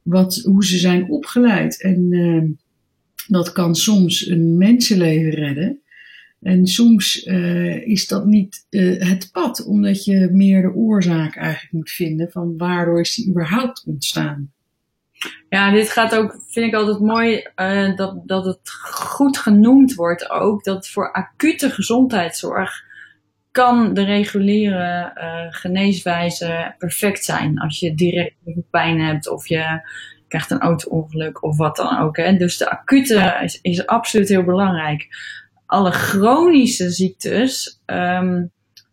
wat, 0.02 0.37
hoe 0.45 0.64
ze 0.64 0.78
zijn 0.78 1.11
opgeleid. 1.11 1.83
En 1.83 2.12
uh, 2.12 2.42
dat 3.26 3.52
kan 3.52 3.75
soms 3.75 4.28
een 4.28 4.57
mensenleven 4.57 5.30
redden. 5.30 5.80
En 6.42 6.66
soms 6.66 7.26
uh, 7.26 7.87
is 7.87 8.07
dat 8.07 8.26
niet 8.26 8.66
uh, 8.71 9.02
het 9.02 9.28
pad, 9.33 9.64
omdat 9.64 10.04
je 10.04 10.28
meer 10.33 10.62
de 10.62 10.75
oorzaak 10.75 11.37
eigenlijk 11.37 11.73
moet 11.73 11.90
vinden 11.90 12.30
van 12.30 12.57
waardoor 12.57 13.00
is 13.00 13.14
die 13.14 13.30
überhaupt 13.30 13.85
ontstaan. 13.87 14.52
Ja, 15.49 15.71
dit 15.71 15.90
gaat 15.90 16.14
ook, 16.14 16.42
vind 16.47 16.66
ik 16.66 16.75
altijd 16.75 17.00
mooi, 17.00 17.47
uh, 17.57 17.97
dat, 17.97 18.23
dat 18.26 18.45
het 18.45 18.71
goed 18.80 19.38
genoemd 19.38 19.95
wordt 19.95 20.30
ook. 20.30 20.64
Dat 20.64 20.88
voor 20.88 21.12
acute 21.12 21.71
gezondheidszorg 21.71 22.87
kan 23.50 23.95
de 23.95 24.04
reguliere 24.04 25.12
geneeswijze 25.50 26.75
perfect 26.78 27.25
zijn. 27.25 27.59
Als 27.59 27.80
je 27.80 27.95
direct 27.95 28.35
pijn 28.71 29.00
hebt 29.00 29.28
of 29.28 29.49
je 29.49 29.80
krijgt 30.28 30.50
een 30.50 30.61
auto-ongeluk 30.61 31.42
of 31.42 31.57
wat 31.57 31.76
dan 31.76 31.99
ook. 31.99 32.16
Hè. 32.16 32.37
Dus 32.37 32.57
de 32.57 32.71
acute 32.71 33.50
is 33.62 33.87
absoluut 33.87 34.28
heel 34.28 34.45
belangrijk. 34.45 35.09
Alle 35.68 35.90
chronische 35.90 36.90
ziektes 36.90 37.82
um, 37.87 38.50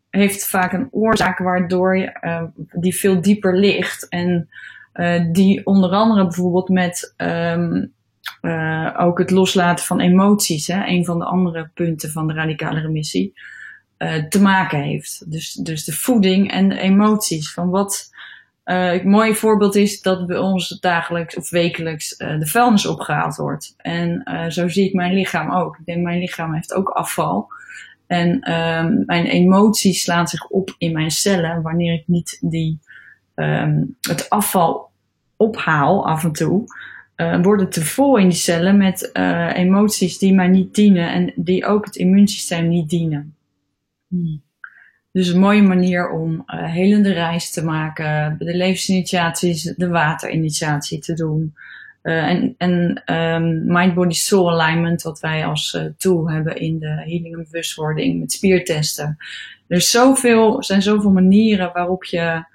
heeft 0.09 0.49
vaak 0.49 0.73
een 0.73 0.87
oorzaak 0.91 1.37
waardoor 1.37 1.97
je, 1.97 2.17
uh, 2.21 2.43
die 2.71 2.95
veel 2.95 3.21
dieper 3.21 3.57
ligt. 3.57 4.09
En 4.09 4.49
uh, 4.93 5.31
die 5.31 5.65
onder 5.65 5.89
andere 5.89 6.23
bijvoorbeeld 6.23 6.69
met 6.69 7.13
um, 7.17 7.93
uh, 8.41 8.93
ook 8.97 9.17
het 9.17 9.31
loslaten 9.31 9.85
van 9.85 9.99
emoties, 9.99 10.67
hè, 10.67 10.85
een 10.85 11.05
van 11.05 11.19
de 11.19 11.25
andere 11.25 11.69
punten 11.73 12.11
van 12.11 12.27
de 12.27 12.33
radicale 12.33 12.79
remissie, 12.79 13.33
uh, 13.97 14.27
te 14.27 14.41
maken 14.41 14.81
heeft. 14.81 15.31
Dus, 15.31 15.53
dus 15.53 15.85
de 15.85 15.93
voeding 15.93 16.51
en 16.51 16.69
de 16.69 16.79
emoties. 16.79 17.53
Van 17.53 17.69
wat 17.69 18.09
een 18.65 19.09
mooi 19.09 19.35
voorbeeld 19.35 19.75
is 19.75 20.01
dat 20.01 20.27
bij 20.27 20.37
ons 20.37 20.79
dagelijks 20.79 21.37
of 21.37 21.49
wekelijks 21.49 22.17
de 22.17 22.45
vuilnis 22.45 22.85
opgehaald 22.85 23.35
wordt. 23.35 23.73
En 23.77 24.23
zo 24.51 24.67
zie 24.67 24.87
ik 24.87 24.93
mijn 24.93 25.13
lichaam 25.13 25.51
ook. 25.51 25.77
Ik 25.77 25.85
denk, 25.85 26.03
mijn 26.03 26.19
lichaam 26.19 26.53
heeft 26.53 26.73
ook 26.73 26.89
afval. 26.89 27.47
En 28.07 28.51
um, 28.51 29.03
mijn 29.05 29.25
emoties 29.25 30.01
slaan 30.01 30.27
zich 30.27 30.47
op 30.47 30.75
in 30.77 30.91
mijn 30.91 31.11
cellen 31.11 31.61
wanneer 31.61 31.93
ik 31.93 32.03
niet 32.07 32.37
die 32.41 32.79
um, 33.35 33.97
het 34.01 34.29
afval 34.29 34.89
ophaal 35.37 36.07
af 36.07 36.23
en 36.23 36.31
toe, 36.31 36.63
uh, 37.15 37.41
worden 37.41 37.69
te 37.69 37.85
vol 37.85 38.17
in 38.17 38.29
die 38.29 38.37
cellen 38.37 38.77
met 38.77 39.09
uh, 39.13 39.57
emoties 39.57 40.17
die 40.17 40.33
mij 40.33 40.47
niet 40.47 40.75
dienen 40.75 41.11
en 41.11 41.33
die 41.35 41.65
ook 41.65 41.85
het 41.85 41.95
immuunsysteem 41.95 42.67
niet 42.67 42.89
dienen. 42.89 43.35
Hmm. 44.07 44.41
Dus 45.15 45.27
een 45.27 45.39
mooie 45.39 45.61
manier 45.61 46.09
om 46.09 46.31
uh, 46.33 46.71
helende 46.71 47.13
reis 47.13 47.51
te 47.51 47.63
maken, 47.63 48.35
de 48.39 48.55
levensinitiaties, 48.55 49.63
de 49.63 49.87
waterinitiatie 49.87 50.99
te 50.99 51.13
doen. 51.13 51.53
en 52.01 52.55
en 52.57 53.03
um, 53.15 53.63
mind-body-soul 53.65 54.61
alignment, 54.61 55.01
wat 55.01 55.19
wij 55.19 55.45
als 55.45 55.79
tool 55.97 56.29
hebben 56.29 56.55
in 56.55 56.79
de 56.79 56.87
healing 56.87 57.35
en 57.35 57.47
bewustwording 57.51 58.19
met 58.19 58.31
spiertesten. 58.31 59.17
Er 59.67 59.81
zoveel, 59.81 60.63
zijn 60.63 60.81
zoveel 60.81 61.11
manieren 61.11 61.71
waarop 61.73 62.03
je 62.03 62.45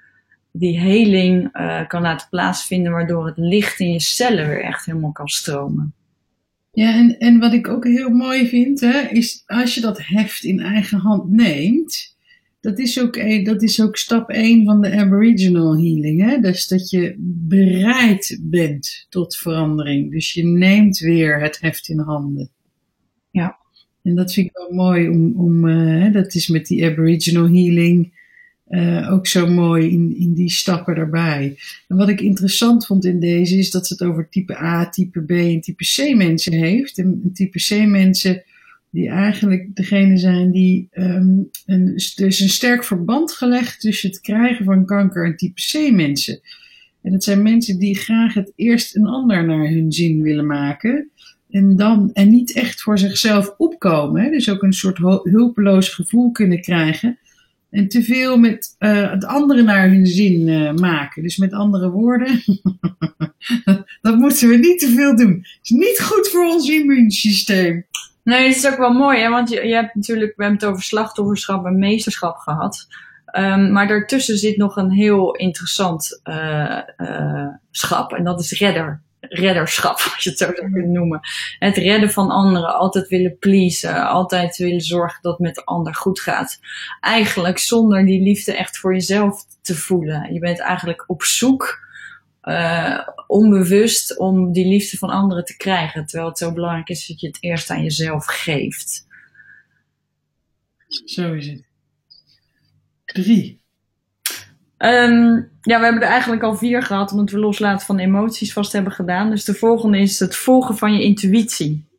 die 0.51 0.79
heling 0.79 1.51
kan 1.87 2.01
laten 2.01 2.27
plaatsvinden, 2.29 2.91
waardoor 2.91 3.25
het 3.25 3.37
licht 3.37 3.79
in 3.79 3.91
je 3.91 3.99
cellen 3.99 4.47
weer 4.47 4.63
echt 4.63 4.85
helemaal 4.85 5.11
kan 5.11 5.27
stromen. 5.27 5.93
Ja, 6.71 6.93
en, 6.93 7.17
en 7.17 7.39
wat 7.39 7.53
ik 7.53 7.67
ook 7.67 7.83
heel 7.83 8.09
mooi 8.09 8.47
vind, 8.47 8.79
hè, 8.79 8.99
is 8.99 9.43
als 9.45 9.75
je 9.75 9.81
dat 9.81 9.99
heft 10.03 10.43
in 10.43 10.59
eigen 10.59 10.99
hand 10.99 11.31
neemt, 11.31 12.10
dat 12.61 12.79
is 12.79 12.99
ook, 12.99 13.45
dat 13.45 13.63
is 13.63 13.81
ook 13.81 13.97
stap 13.97 14.29
1 14.29 14.65
van 14.65 14.81
de 14.81 14.91
Aboriginal 14.91 15.77
healing. 15.77 16.21
Hè? 16.21 16.39
Dus 16.39 16.67
dat 16.67 16.89
je 16.89 17.15
bereid 17.19 18.39
bent 18.41 19.05
tot 19.09 19.35
verandering. 19.35 20.11
Dus 20.11 20.33
je 20.33 20.45
neemt 20.45 20.99
weer 20.99 21.41
het 21.41 21.59
heft 21.59 21.89
in 21.89 21.99
handen. 21.99 22.49
Ja. 23.31 23.57
En 24.03 24.15
dat 24.15 24.33
vind 24.33 24.47
ik 24.47 24.57
wel 24.57 24.71
mooi 24.71 25.09
om, 25.09 25.33
om 25.35 25.67
uh, 25.67 26.13
dat 26.13 26.35
is 26.35 26.47
met 26.47 26.65
die 26.65 26.85
Aboriginal 26.85 27.43
healing 27.43 28.19
uh, 28.69 29.11
ook 29.11 29.27
zo 29.27 29.47
mooi 29.47 29.91
in, 29.91 30.17
in 30.17 30.33
die 30.33 30.51
stappen 30.51 30.95
daarbij. 30.95 31.57
En 31.87 31.97
wat 31.97 32.09
ik 32.09 32.21
interessant 32.21 32.85
vond 32.85 33.05
in 33.05 33.19
deze 33.19 33.57
is 33.57 33.71
dat 33.71 33.87
ze 33.87 33.93
het 33.93 34.03
over 34.03 34.29
type 34.29 34.61
A, 34.61 34.89
type 34.89 35.21
B 35.21 35.31
en 35.31 35.61
type 35.61 35.83
C 35.83 36.15
mensen 36.15 36.53
heeft. 36.53 36.97
En 36.97 37.31
type 37.33 37.59
C 37.59 37.87
mensen 37.87 38.43
die 38.91 39.09
eigenlijk 39.09 39.75
degene 39.75 40.17
zijn 40.17 40.51
die 40.51 40.87
um, 40.93 41.49
een, 41.65 41.93
dus 42.15 42.39
een 42.39 42.49
sterk 42.49 42.83
verband 42.83 43.31
gelegd 43.31 43.79
tussen 43.79 44.09
het 44.09 44.21
krijgen 44.21 44.65
van 44.65 44.85
kanker 44.85 45.25
en 45.25 45.35
type 45.35 45.61
C 45.61 45.91
mensen. 45.91 46.39
En 47.01 47.11
dat 47.11 47.23
zijn 47.23 47.41
mensen 47.41 47.79
die 47.79 47.95
graag 47.95 48.33
het 48.33 48.53
eerst 48.55 48.95
een 48.95 49.07
ander 49.07 49.45
naar 49.45 49.67
hun 49.67 49.91
zin 49.91 50.21
willen 50.21 50.45
maken. 50.45 51.09
En, 51.49 51.75
dan, 51.75 52.09
en 52.13 52.29
niet 52.29 52.55
echt 52.55 52.81
voor 52.81 52.97
zichzelf 52.97 53.53
opkomen. 53.57 54.31
Dus 54.31 54.49
ook 54.49 54.63
een 54.63 54.73
soort 54.73 54.97
hulpeloos 55.23 55.89
gevoel 55.89 56.31
kunnen 56.31 56.61
krijgen. 56.61 57.19
En 57.69 57.87
te 57.87 58.03
veel 58.03 58.37
met 58.37 58.75
uh, 58.79 59.11
het 59.11 59.25
andere 59.25 59.61
naar 59.61 59.89
hun 59.89 60.07
zin 60.07 60.47
uh, 60.47 60.73
maken. 60.73 61.23
Dus 61.23 61.37
met 61.37 61.53
andere 61.53 61.89
woorden, 61.89 62.43
dat 64.01 64.17
moeten 64.17 64.49
we 64.49 64.55
niet 64.55 64.79
te 64.79 64.89
veel 64.89 65.15
doen. 65.15 65.33
Het 65.33 65.59
is 65.61 65.69
niet 65.69 65.99
goed 66.01 66.27
voor 66.27 66.45
ons 66.45 66.69
immuunsysteem. 66.69 67.85
Nee, 68.23 68.47
het 68.47 68.55
is 68.55 68.67
ook 68.67 68.77
wel 68.77 68.93
mooi, 68.93 69.19
hè? 69.19 69.29
want 69.29 69.49
je, 69.49 69.67
je 69.67 69.73
hebt 69.73 69.95
natuurlijk, 69.95 70.33
we 70.35 70.43
hebben 70.43 70.59
het 70.61 70.69
over 70.69 70.83
slachtofferschap 70.83 71.65
en 71.65 71.79
meesterschap 71.79 72.37
gehad. 72.37 72.87
Um, 73.37 73.71
maar 73.71 73.87
daartussen 73.87 74.37
zit 74.37 74.57
nog 74.57 74.75
een 74.75 74.91
heel 74.91 75.35
interessant 75.35 76.21
uh, 76.23 76.79
schap 77.71 78.13
en 78.13 78.23
dat 78.23 78.39
is 78.39 78.59
redder 78.59 79.01
redderschap, 79.21 79.95
als 80.13 80.23
je 80.23 80.29
het 80.29 80.39
zo 80.39 80.45
zou 80.45 80.71
kunnen 80.71 80.91
noemen. 80.91 81.19
Het 81.59 81.77
redden 81.77 82.11
van 82.11 82.29
anderen, 82.29 82.75
altijd 82.75 83.07
willen 83.07 83.37
pleasen, 83.37 84.07
altijd 84.07 84.57
willen 84.57 84.81
zorgen 84.81 85.21
dat 85.21 85.31
het 85.31 85.41
met 85.41 85.55
de 85.55 85.65
ander 85.65 85.95
goed 85.95 86.19
gaat. 86.19 86.59
Eigenlijk 86.99 87.57
zonder 87.57 88.05
die 88.05 88.21
liefde 88.21 88.55
echt 88.55 88.77
voor 88.77 88.93
jezelf 88.93 89.45
te 89.61 89.75
voelen. 89.75 90.33
Je 90.33 90.39
bent 90.39 90.59
eigenlijk 90.59 91.03
op 91.07 91.23
zoek, 91.23 91.80
uh, 92.43 93.07
onbewust, 93.27 94.17
om 94.17 94.51
die 94.51 94.67
liefde 94.67 94.97
van 94.97 95.09
anderen 95.09 95.45
te 95.45 95.57
krijgen. 95.57 96.05
Terwijl 96.05 96.29
het 96.29 96.37
zo 96.37 96.53
belangrijk 96.53 96.89
is 96.89 97.07
dat 97.07 97.19
je 97.19 97.27
het 97.27 97.37
eerst 97.39 97.69
aan 97.69 97.83
jezelf 97.83 98.25
geeft. 98.25 99.07
Zo 101.05 101.33
is 101.33 101.47
het. 101.47 101.63
Drie. 103.05 103.59
Um, 104.77 105.51
ja, 105.61 105.77
we 105.77 105.83
hebben 105.83 106.01
er 106.01 106.09
eigenlijk 106.09 106.43
al 106.43 106.55
vier 106.55 106.83
gehad, 106.83 107.11
omdat 107.11 107.29
we 107.29 107.39
loslaten 107.39 107.85
van 107.85 107.99
emoties 107.99 108.53
vast 108.53 108.71
hebben 108.71 108.91
gedaan. 108.91 109.29
Dus 109.29 109.45
de 109.45 109.53
volgende 109.53 109.99
is 109.99 110.19
het 110.19 110.35
volgen 110.35 110.77
van 110.77 110.93
je 110.93 111.03
intuïtie. 111.03 111.89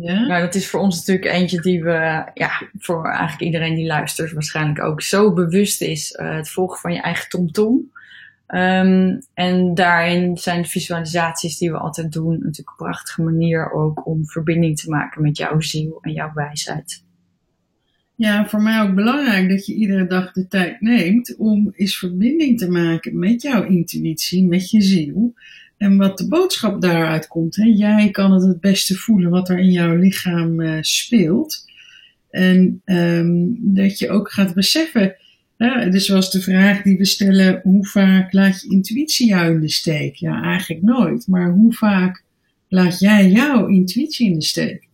Ja. 0.00 0.26
Nou, 0.26 0.40
dat 0.40 0.54
is 0.54 0.68
voor 0.68 0.80
ons 0.80 0.96
natuurlijk 0.96 1.26
eentje 1.26 1.60
die 1.60 1.82
we, 1.82 2.30
ja, 2.34 2.68
voor 2.78 3.06
eigenlijk 3.06 3.40
iedereen 3.40 3.74
die 3.74 3.86
luistert 3.86 4.32
waarschijnlijk 4.32 4.82
ook 4.82 5.02
zo 5.02 5.32
bewust 5.32 5.80
is. 5.80 6.16
Uh, 6.20 6.34
het 6.34 6.50
volgen 6.50 6.78
van 6.78 6.92
je 6.92 7.00
eigen 7.00 7.28
tomtom. 7.28 7.92
Um, 8.48 9.18
en 9.34 9.74
daarin 9.74 10.36
zijn 10.36 10.62
de 10.62 10.68
visualisaties 10.68 11.58
die 11.58 11.70
we 11.70 11.78
altijd 11.78 12.12
doen 12.12 12.32
natuurlijk 12.32 12.70
een 12.70 12.86
prachtige 12.86 13.22
manier 13.22 13.72
ook 13.72 14.06
om 14.06 14.26
verbinding 14.26 14.76
te 14.76 14.90
maken 14.90 15.22
met 15.22 15.36
jouw 15.36 15.60
ziel 15.60 15.98
en 16.00 16.12
jouw 16.12 16.32
wijsheid. 16.34 17.04
Ja, 18.16 18.48
voor 18.48 18.62
mij 18.62 18.80
ook 18.80 18.94
belangrijk 18.94 19.48
dat 19.48 19.66
je 19.66 19.74
iedere 19.74 20.06
dag 20.06 20.32
de 20.32 20.48
tijd 20.48 20.80
neemt 20.80 21.36
om 21.36 21.72
eens 21.76 21.98
verbinding 21.98 22.58
te 22.58 22.70
maken 22.70 23.18
met 23.18 23.42
jouw 23.42 23.64
intuïtie, 23.64 24.44
met 24.44 24.70
je 24.70 24.82
ziel. 24.82 25.34
en 25.76 25.96
wat 25.96 26.18
de 26.18 26.28
boodschap 26.28 26.80
daaruit 26.80 27.26
komt. 27.26 27.56
Hè? 27.56 27.64
Jij 27.64 28.10
kan 28.10 28.32
het 28.32 28.42
het 28.42 28.60
beste 28.60 28.94
voelen 28.94 29.30
wat 29.30 29.48
er 29.48 29.58
in 29.58 29.70
jouw 29.70 29.96
lichaam 29.96 30.60
uh, 30.60 30.78
speelt. 30.80 31.64
En 32.30 32.82
um, 32.84 33.56
dat 33.60 33.98
je 33.98 34.10
ook 34.10 34.32
gaat 34.32 34.54
beseffen. 34.54 35.16
Hè? 35.64 35.90
Dus 35.90 36.08
was 36.08 36.30
de 36.30 36.40
vraag 36.40 36.82
die 36.82 36.96
we 36.96 37.04
stellen: 37.04 37.60
hoe 37.62 37.86
vaak 37.86 38.32
laat 38.32 38.60
je 38.60 38.70
intuïtie 38.70 39.28
jou 39.28 39.54
in 39.54 39.60
de 39.60 39.70
steek? 39.70 40.14
Ja, 40.14 40.42
eigenlijk 40.42 40.82
nooit. 40.82 41.26
Maar 41.26 41.50
hoe 41.50 41.72
vaak 41.72 42.24
laat 42.68 42.98
jij 42.98 43.30
jouw 43.30 43.66
intuïtie 43.66 44.30
in 44.30 44.38
de 44.38 44.44
steek? 44.44 44.88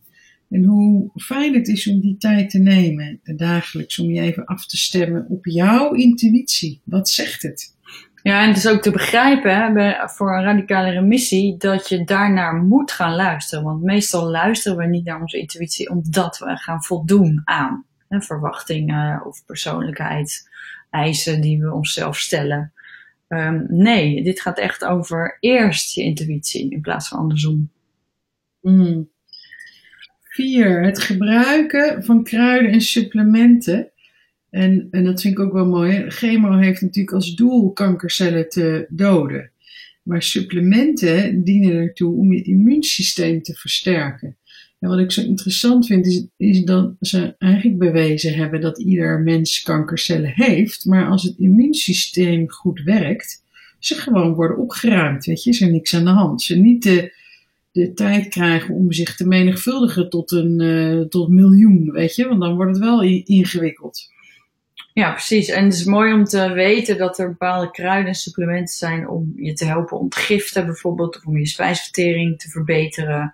En 0.49 0.63
hoe 0.63 1.09
fijn 1.15 1.53
het 1.53 1.67
is 1.67 1.87
om 1.87 1.99
die 1.99 2.17
tijd 2.17 2.49
te 2.49 2.59
nemen, 2.59 3.19
dagelijks, 3.23 3.99
om 3.99 4.11
je 4.11 4.21
even 4.21 4.45
af 4.45 4.65
te 4.65 4.77
stemmen 4.77 5.25
op 5.29 5.45
jouw 5.45 5.93
intuïtie. 5.93 6.81
Wat 6.83 7.09
zegt 7.09 7.41
het? 7.41 7.75
Ja, 8.23 8.41
en 8.41 8.47
het 8.47 8.57
is 8.57 8.67
ook 8.67 8.81
te 8.81 8.91
begrijpen 8.91 9.55
hè, 9.55 10.09
voor 10.09 10.37
een 10.37 10.43
radicale 10.43 10.89
remissie 10.89 11.57
dat 11.57 11.89
je 11.89 12.03
daarnaar 12.03 12.55
moet 12.55 12.91
gaan 12.91 13.15
luisteren. 13.15 13.63
Want 13.63 13.83
meestal 13.83 14.29
luisteren 14.29 14.77
we 14.77 14.85
niet 14.85 15.05
naar 15.05 15.21
onze 15.21 15.39
intuïtie 15.39 15.89
omdat 15.89 16.37
we 16.37 16.57
gaan 16.57 16.83
voldoen 16.83 17.41
aan 17.43 17.85
verwachtingen 18.19 19.25
of 19.25 19.45
persoonlijkheid, 19.45 20.49
eisen 20.89 21.41
die 21.41 21.61
we 21.61 21.73
onszelf 21.73 22.17
stellen. 22.17 22.73
Um, 23.27 23.65
nee, 23.69 24.23
dit 24.23 24.41
gaat 24.41 24.57
echt 24.57 24.85
over 24.85 25.37
eerst 25.39 25.95
je 25.95 26.03
intuïtie 26.03 26.71
in 26.71 26.81
plaats 26.81 27.07
van 27.07 27.19
andersom. 27.19 27.71
Mm. 28.61 29.09
Vier, 30.21 30.83
het 30.83 31.01
gebruiken 31.01 32.03
van 32.03 32.23
kruiden 32.23 32.71
en 32.71 32.81
supplementen 32.81 33.91
en, 34.51 34.87
en 34.91 35.03
dat 35.03 35.21
vind 35.21 35.37
ik 35.37 35.39
ook 35.39 35.53
wel 35.53 35.65
mooi. 35.65 36.09
Chemo 36.09 36.57
heeft 36.57 36.81
natuurlijk 36.81 37.15
als 37.15 37.35
doel 37.35 37.71
kankercellen 37.71 38.49
te 38.49 38.85
doden. 38.89 39.51
Maar 40.03 40.21
supplementen 40.21 41.43
dienen 41.43 41.75
ertoe 41.75 42.15
om 42.15 42.33
je 42.33 42.41
immuunsysteem 42.41 43.41
te 43.41 43.53
versterken. 43.53 44.37
En 44.81 44.89
wat 44.89 44.99
ik 44.99 45.11
zo 45.11 45.21
interessant 45.21 45.85
vind, 45.85 46.05
is, 46.05 46.25
is 46.37 46.63
dat 46.63 46.93
ze 46.99 47.35
eigenlijk 47.37 47.77
bewezen 47.77 48.33
hebben 48.33 48.61
dat 48.61 48.79
ieder 48.79 49.19
mens 49.19 49.61
kankercellen 49.61 50.31
heeft. 50.35 50.85
Maar 50.85 51.07
als 51.07 51.23
het 51.23 51.37
immuunsysteem 51.37 52.49
goed 52.49 52.81
werkt, 52.83 53.43
ze 53.79 53.95
gewoon 53.95 54.33
worden 54.33 54.57
opgeruimd. 54.57 55.25
Weet 55.25 55.43
je, 55.43 55.49
is 55.49 55.61
er 55.61 55.71
niks 55.71 55.95
aan 55.95 56.03
de 56.03 56.09
hand. 56.09 56.41
Ze 56.41 56.55
niet 56.55 56.83
de, 56.83 57.13
de 57.71 57.93
tijd 57.93 58.27
krijgen 58.27 58.75
om 58.75 58.91
zich 58.91 59.15
te 59.15 59.27
menigvuldigen 59.27 60.09
tot 60.09 60.31
een 60.31 60.61
uh, 60.61 61.01
tot 61.01 61.29
miljoen, 61.29 61.91
weet 61.91 62.15
je, 62.15 62.27
want 62.27 62.41
dan 62.41 62.55
wordt 62.55 62.71
het 62.71 62.83
wel 62.83 63.03
ingewikkeld. 63.03 64.09
Ja, 64.93 65.11
precies. 65.11 65.49
En 65.49 65.63
het 65.63 65.73
is 65.73 65.83
mooi 65.83 66.13
om 66.13 66.23
te 66.23 66.51
weten 66.51 66.97
dat 66.97 67.19
er 67.19 67.27
bepaalde 67.27 67.71
kruiden 67.71 68.07
en 68.07 68.15
supplementen 68.15 68.75
zijn 68.75 69.09
om 69.09 69.33
je 69.35 69.53
te 69.53 69.65
helpen 69.65 69.99
ontgiften, 69.99 70.65
bijvoorbeeld, 70.65 71.17
of 71.17 71.25
om 71.25 71.37
je 71.37 71.47
spijsvertering 71.47 72.39
te 72.39 72.49
verbeteren. 72.49 73.33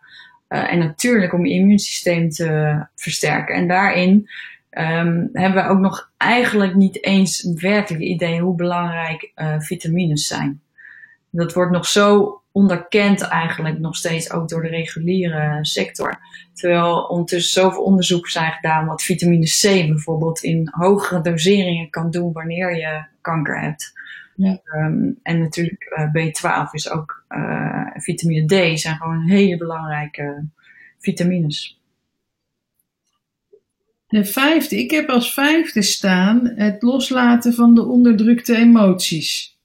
Uh, 0.49 0.71
en 0.71 0.79
natuurlijk 0.79 1.33
om 1.33 1.45
je 1.45 1.53
immuunsysteem 1.53 2.29
te 2.29 2.85
versterken. 2.95 3.55
En 3.55 3.67
daarin 3.67 4.29
um, 4.71 5.29
hebben 5.33 5.63
we 5.63 5.69
ook 5.69 5.79
nog 5.79 6.11
eigenlijk 6.17 6.75
niet 6.75 7.03
eens 7.03 7.53
werkelijk 7.59 8.03
idee 8.03 8.39
hoe 8.39 8.55
belangrijk 8.55 9.31
uh, 9.35 9.59
vitamines 9.59 10.27
zijn. 10.27 10.61
Dat 11.29 11.53
wordt 11.53 11.71
nog 11.71 11.85
zo 11.85 12.41
onderkend 12.51 13.21
eigenlijk 13.21 13.79
nog 13.79 13.95
steeds 13.95 14.31
ook 14.31 14.49
door 14.49 14.61
de 14.61 14.67
reguliere 14.67 15.59
sector. 15.61 16.19
Terwijl 16.53 17.01
ondertussen 17.01 17.61
zoveel 17.61 17.83
onderzoeken 17.83 18.31
zijn 18.31 18.51
gedaan 18.51 18.85
wat 18.85 19.03
vitamine 19.03 19.45
C 19.45 19.61
bijvoorbeeld 19.87 20.43
in 20.43 20.69
hogere 20.71 21.21
doseringen 21.21 21.89
kan 21.89 22.11
doen 22.11 22.31
wanneer 22.31 22.75
je 22.75 23.05
kanker 23.21 23.59
hebt. 23.61 23.93
Ja. 24.38 24.62
Um, 24.65 25.20
en 25.24 25.39
natuurlijk 25.39 26.12
uh, 26.15 26.27
B12 26.27 26.72
is 26.72 26.89
ook 26.89 27.24
uh, 27.29 27.88
vitamine 27.94 28.46
D 28.46 28.79
zijn 28.79 28.96
gewoon 28.96 29.22
hele 29.22 29.58
belangrijke 29.58 30.46
vitamines. 31.00 31.82
De 34.08 34.25
vijfde, 34.25 34.77
ik 34.77 34.91
heb 34.91 35.10
als 35.10 35.34
vijfde 35.34 35.82
staan 35.82 36.51
het 36.56 36.82
loslaten 36.82 37.53
van 37.53 37.75
de 37.75 37.84
onderdrukte 37.84 38.56
emoties. 38.56 39.58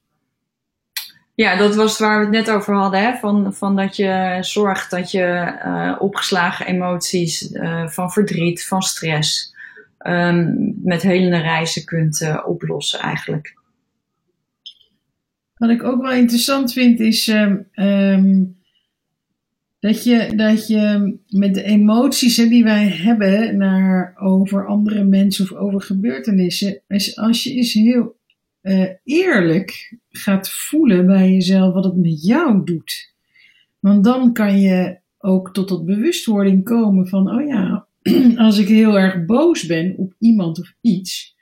Ja, 1.35 1.55
dat 1.55 1.75
was 1.75 1.99
waar 1.99 2.19
we 2.19 2.25
het 2.25 2.45
net 2.45 2.55
over 2.55 2.73
hadden. 2.73 3.01
Hè? 3.01 3.17
Van, 3.17 3.53
van 3.53 3.75
dat 3.75 3.95
je 3.95 4.37
zorgt 4.41 4.91
dat 4.91 5.11
je 5.11 5.53
uh, 5.65 5.95
opgeslagen 5.99 6.65
emoties 6.65 7.51
uh, 7.51 7.87
van 7.87 8.11
verdriet, 8.11 8.65
van 8.65 8.81
stress, 8.81 9.55
um, 10.07 10.73
met 10.83 11.01
helende 11.01 11.37
reizen 11.37 11.85
kunt 11.85 12.21
uh, 12.21 12.43
oplossen 12.45 12.99
eigenlijk. 12.99 13.61
Wat 15.63 15.71
ik 15.71 15.83
ook 15.83 16.01
wel 16.01 16.11
interessant 16.11 16.73
vind 16.73 16.99
is 16.99 17.27
um, 17.27 17.67
um, 17.75 18.57
dat, 19.79 20.03
je, 20.03 20.31
dat 20.35 20.67
je 20.67 21.15
met 21.29 21.53
de 21.53 21.63
emoties 21.63 22.35
die 22.35 22.63
wij 22.63 22.87
hebben 22.87 23.57
naar, 23.57 24.13
over 24.19 24.67
andere 24.67 25.03
mensen 25.03 25.45
of 25.45 25.57
over 25.57 25.81
gebeurtenissen, 25.81 26.81
is 26.87 27.17
als 27.17 27.43
je 27.43 27.53
eens 27.53 27.73
heel 27.73 28.15
uh, 28.61 28.89
eerlijk 29.03 29.97
gaat 30.09 30.49
voelen 30.49 31.05
bij 31.05 31.31
jezelf 31.31 31.73
wat 31.73 31.83
het 31.83 31.95
met 31.95 32.25
jou 32.25 32.65
doet. 32.65 33.13
Want 33.79 34.03
dan 34.03 34.33
kan 34.33 34.59
je 34.59 34.97
ook 35.17 35.53
tot 35.53 35.69
dat 35.69 35.85
bewustwording 35.85 36.63
komen 36.63 37.07
van, 37.07 37.31
oh 37.31 37.47
ja, 37.47 37.87
als 38.45 38.57
ik 38.57 38.67
heel 38.67 38.99
erg 38.99 39.25
boos 39.25 39.65
ben 39.65 39.97
op 39.97 40.13
iemand 40.19 40.59
of 40.59 40.73
iets, 40.81 41.32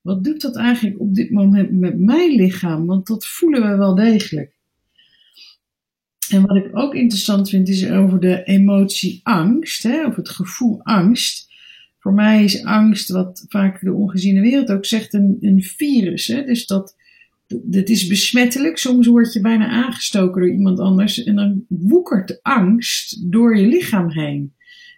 wat 0.00 0.24
doet 0.24 0.40
dat 0.40 0.56
eigenlijk 0.56 1.00
op 1.00 1.14
dit 1.14 1.30
moment 1.30 1.70
met 1.70 1.98
mijn 1.98 2.34
lichaam? 2.34 2.86
Want 2.86 3.06
dat 3.06 3.26
voelen 3.26 3.70
we 3.70 3.76
wel 3.76 3.94
degelijk. 3.94 4.58
En 6.30 6.46
wat 6.46 6.56
ik 6.56 6.68
ook 6.72 6.94
interessant 6.94 7.48
vind 7.48 7.68
is 7.68 7.90
over 7.90 8.20
de 8.20 8.44
emotie 8.44 9.20
angst, 9.22 9.82
hè, 9.82 10.06
of 10.06 10.16
het 10.16 10.28
gevoel 10.28 10.80
angst. 10.82 11.48
Voor 11.98 12.12
mij 12.12 12.44
is 12.44 12.64
angst, 12.64 13.08
wat 13.08 13.44
vaak 13.48 13.80
de 13.80 13.92
ongeziene 13.92 14.40
wereld 14.40 14.70
ook 14.70 14.84
zegt, 14.84 15.14
een, 15.14 15.36
een 15.40 15.62
virus. 15.62 16.26
Hè? 16.26 16.44
Dus 16.44 16.66
dat, 16.66 16.96
dat 17.46 17.88
is 17.88 18.06
besmettelijk. 18.06 18.78
Soms 18.78 19.06
word 19.06 19.32
je 19.32 19.40
bijna 19.40 19.68
aangestoken 19.68 20.40
door 20.40 20.50
iemand 20.50 20.78
anders 20.78 21.24
en 21.24 21.36
dan 21.36 21.64
woekert 21.68 22.42
angst 22.42 23.30
door 23.30 23.56
je 23.56 23.66
lichaam 23.66 24.10
heen. 24.10 24.52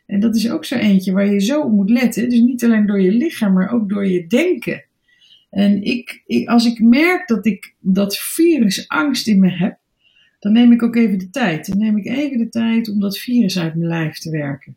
En 0.06 0.20
dat 0.20 0.36
is 0.36 0.50
ook 0.50 0.64
zo 0.64 0.74
eentje 0.74 1.12
waar 1.12 1.32
je 1.32 1.40
zo 1.40 1.60
op 1.60 1.72
moet 1.72 1.90
letten. 1.90 2.28
Dus 2.28 2.40
niet 2.40 2.64
alleen 2.64 2.86
door 2.86 3.00
je 3.00 3.12
lichaam, 3.12 3.52
maar 3.52 3.72
ook 3.72 3.88
door 3.88 4.06
je 4.06 4.26
denken. 4.26 4.84
En 5.52 5.82
ik, 5.82 6.22
als 6.46 6.66
ik 6.66 6.80
merk 6.80 7.28
dat 7.28 7.46
ik 7.46 7.74
dat 7.78 8.16
virus 8.16 8.88
angst 8.88 9.26
in 9.26 9.40
me 9.40 9.50
heb, 9.50 9.78
dan 10.38 10.52
neem 10.52 10.72
ik 10.72 10.82
ook 10.82 10.96
even 10.96 11.18
de 11.18 11.30
tijd. 11.30 11.66
Dan 11.66 11.78
neem 11.78 11.96
ik 11.96 12.06
even 12.06 12.38
de 12.38 12.48
tijd 12.48 12.88
om 12.88 13.00
dat 13.00 13.18
virus 13.18 13.58
uit 13.58 13.74
mijn 13.74 13.88
lijf 13.88 14.18
te 14.18 14.30
werken. 14.30 14.76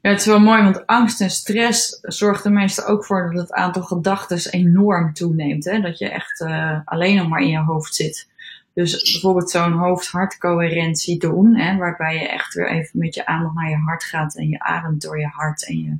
Ja, 0.00 0.10
het 0.10 0.20
is 0.20 0.26
wel 0.26 0.40
mooi, 0.40 0.62
want 0.62 0.86
angst 0.86 1.20
en 1.20 1.30
stress 1.30 1.98
zorgt 2.00 2.44
er 2.44 2.52
meestal 2.52 2.86
ook 2.86 3.04
voor 3.04 3.30
dat 3.32 3.42
het 3.42 3.52
aantal 3.52 3.82
gedachten 3.82 4.52
enorm 4.52 5.12
toeneemt. 5.12 5.64
Hè? 5.64 5.80
Dat 5.80 5.98
je 5.98 6.08
echt 6.08 6.40
uh, 6.40 6.78
alleen 6.84 7.16
nog 7.16 7.28
maar 7.28 7.40
in 7.40 7.48
je 7.48 7.58
hoofd 7.58 7.94
zit. 7.94 8.30
Dus 8.74 9.12
bijvoorbeeld 9.12 9.50
zo'n 9.50 9.72
hoofd-hartcoherentie 9.72 11.18
doen, 11.18 11.56
hè, 11.56 11.76
waarbij 11.76 12.14
je 12.14 12.28
echt 12.28 12.54
weer 12.54 12.70
even 12.70 12.98
met 12.98 13.14
je 13.14 13.26
aandacht 13.26 13.54
naar 13.54 13.70
je 13.70 13.76
hart 13.76 14.04
gaat 14.04 14.36
en 14.36 14.48
je 14.48 14.60
ademt 14.60 15.02
door 15.02 15.18
je 15.18 15.26
hart 15.26 15.66
en 15.66 15.78
je 15.78 15.96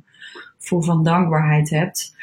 gevoel 0.59 0.81
van 0.81 1.03
dankbaarheid 1.03 1.69
hebt. 1.69 2.15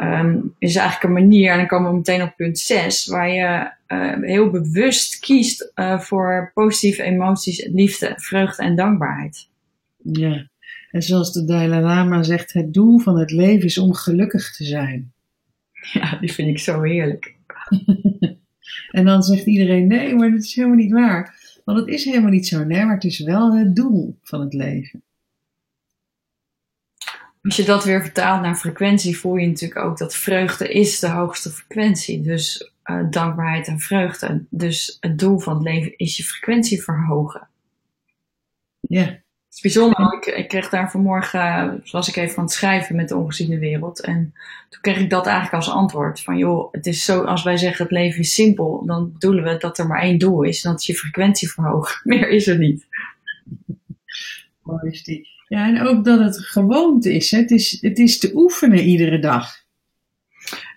Um, 0.00 0.54
is 0.58 0.76
eigenlijk 0.76 1.04
een 1.04 1.22
manier, 1.22 1.50
en 1.50 1.56
dan 1.56 1.66
komen 1.66 1.90
we 1.90 1.96
meteen 1.96 2.22
op 2.22 2.36
punt 2.36 2.58
6, 2.58 3.06
waar 3.06 3.28
je 3.28 3.70
uh, 3.88 4.28
heel 4.28 4.50
bewust 4.50 5.18
kiest 5.18 5.72
uh, 5.74 5.98
voor 5.98 6.50
positieve 6.54 7.02
emoties, 7.02 7.68
liefde, 7.72 8.12
vreugde 8.16 8.62
en 8.62 8.76
dankbaarheid. 8.76 9.48
Ja. 9.96 10.50
En 10.90 11.02
zoals 11.02 11.32
de 11.32 11.44
Dalai 11.44 11.82
Lama 11.82 12.22
zegt, 12.22 12.52
het 12.52 12.74
doel 12.74 12.98
van 12.98 13.18
het 13.18 13.30
leven 13.30 13.64
is 13.64 13.78
om 13.78 13.92
gelukkig 13.92 14.56
te 14.56 14.64
zijn. 14.64 15.12
Ja, 15.92 16.18
die 16.20 16.32
vind 16.32 16.48
ik 16.48 16.58
zo 16.58 16.82
heerlijk. 16.82 17.36
en 18.90 19.04
dan 19.04 19.22
zegt 19.22 19.46
iedereen, 19.46 19.86
nee, 19.86 20.14
maar 20.14 20.30
dat 20.30 20.42
is 20.42 20.54
helemaal 20.54 20.76
niet 20.76 20.92
waar. 20.92 21.34
Want 21.64 21.78
het 21.78 21.88
is 21.88 22.04
helemaal 22.04 22.30
niet 22.30 22.46
zo, 22.46 22.64
nee, 22.64 22.84
maar 22.84 22.94
het 22.94 23.04
is 23.04 23.18
wel 23.18 23.56
het 23.56 23.76
doel 23.76 24.18
van 24.22 24.40
het 24.40 24.54
leven. 24.54 25.02
Als 27.42 27.56
je 27.56 27.64
dat 27.64 27.84
weer 27.84 28.02
vertaalt 28.02 28.42
naar 28.42 28.56
frequentie, 28.56 29.18
voel 29.18 29.36
je 29.36 29.46
natuurlijk 29.46 29.84
ook 29.84 29.98
dat 29.98 30.14
vreugde 30.14 30.68
is 30.68 30.98
de 30.98 31.08
hoogste 31.08 31.50
frequentie. 31.50 32.20
Dus 32.20 32.72
uh, 32.84 33.02
dankbaarheid 33.10 33.66
en 33.66 33.78
vreugde. 33.78 34.44
Dus 34.50 34.96
het 35.00 35.18
doel 35.18 35.38
van 35.38 35.54
het 35.54 35.62
leven 35.62 35.96
is 35.96 36.16
je 36.16 36.22
frequentie 36.22 36.82
verhogen. 36.82 37.48
Ja, 38.80 39.04
het 39.04 39.22
is 39.50 39.60
bijzonder. 39.60 40.12
Ik, 40.12 40.26
ik 40.26 40.48
kreeg 40.48 40.68
daar 40.68 40.90
vanmorgen, 40.90 41.82
was 41.90 42.08
ik 42.08 42.16
even 42.16 42.36
aan 42.36 42.44
het 42.44 42.52
schrijven 42.52 42.96
met 42.96 43.08
de 43.08 43.16
ongeziene 43.16 43.58
wereld. 43.58 44.00
En 44.00 44.34
toen 44.68 44.80
kreeg 44.80 44.98
ik 44.98 45.10
dat 45.10 45.26
eigenlijk 45.26 45.54
als 45.54 45.74
antwoord. 45.74 46.20
Van 46.20 46.36
joh, 46.36 46.72
het 46.72 46.86
is 46.86 47.04
zo, 47.04 47.22
als 47.22 47.42
wij 47.42 47.56
zeggen 47.56 47.82
het 47.82 47.92
leven 47.92 48.20
is 48.20 48.34
simpel, 48.34 48.82
dan 48.86 49.12
bedoelen 49.12 49.44
we 49.44 49.56
dat 49.56 49.78
er 49.78 49.86
maar 49.86 50.00
één 50.00 50.18
doel 50.18 50.42
is. 50.42 50.64
En 50.64 50.70
dat 50.70 50.80
is 50.80 50.86
je 50.86 50.94
frequentie 50.94 51.52
verhogen. 51.52 52.00
Meer 52.10 52.28
is 52.28 52.46
er 52.46 52.58
niet. 52.58 52.86
Ja, 55.48 55.66
en 55.66 55.80
ook 55.80 56.04
dat 56.04 56.18
het 56.18 56.38
gewoonte 56.38 57.14
is. 57.14 57.30
Het 57.30 57.50
is. 57.50 57.78
Het 57.80 57.98
is 57.98 58.18
te 58.18 58.30
oefenen 58.34 58.84
iedere 58.84 59.18
dag. 59.18 59.60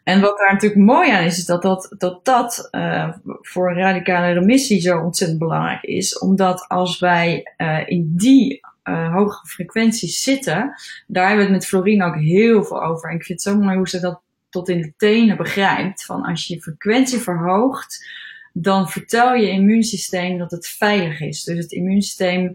En 0.04 0.22
wat 0.22 0.38
daar 0.38 0.54
natuurlijk 0.54 0.82
mooi 0.82 1.12
aan 1.12 1.24
is, 1.24 1.38
is 1.38 1.46
dat 1.46 1.62
dat, 1.62 1.96
dat, 1.98 2.26
dat 2.26 2.68
uh, 2.72 3.10
voor 3.42 3.74
radicale 3.74 4.34
remissie 4.34 4.82
zo 4.82 5.00
ontzettend 5.00 5.40
belangrijk 5.40 5.84
is. 5.84 6.18
Omdat 6.20 6.66
als 6.68 7.00
wij 7.00 7.54
uh, 7.58 7.80
in 7.86 8.14
die 8.16 8.60
uh, 8.84 9.14
hoge 9.14 9.48
frequenties 9.48 10.22
zitten, 10.22 10.74
daar 11.08 11.28
hebben 11.28 11.46
we 11.46 11.52
het 11.52 11.62
met 11.62 11.68
Florine 11.68 12.06
ook 12.06 12.16
heel 12.16 12.64
veel 12.64 12.84
over. 12.84 13.10
En 13.10 13.16
ik 13.16 13.24
vind 13.24 13.44
het 13.44 13.54
zo 13.54 13.60
mooi 13.62 13.78
hoe 13.78 13.90
ze 13.90 14.00
dat 14.00 14.22
tot 14.50 14.70
in 14.70 14.82
de 14.82 14.94
tenen 14.98 15.38
begrijpt. 15.38 16.06
Van 16.06 16.24
als 16.24 16.48
je 16.48 16.54
je 16.54 16.62
frequentie 16.62 17.20
verhoogt, 17.20 18.06
dan 18.54 18.90
vertel 18.90 19.34
je 19.34 19.50
immuunsysteem 19.50 20.38
dat 20.38 20.52
het 20.52 20.68
veilig 20.68 21.22
is. 21.22 21.44
Dus 21.44 21.58
het 21.58 21.72
immuunsysteem 21.72 22.54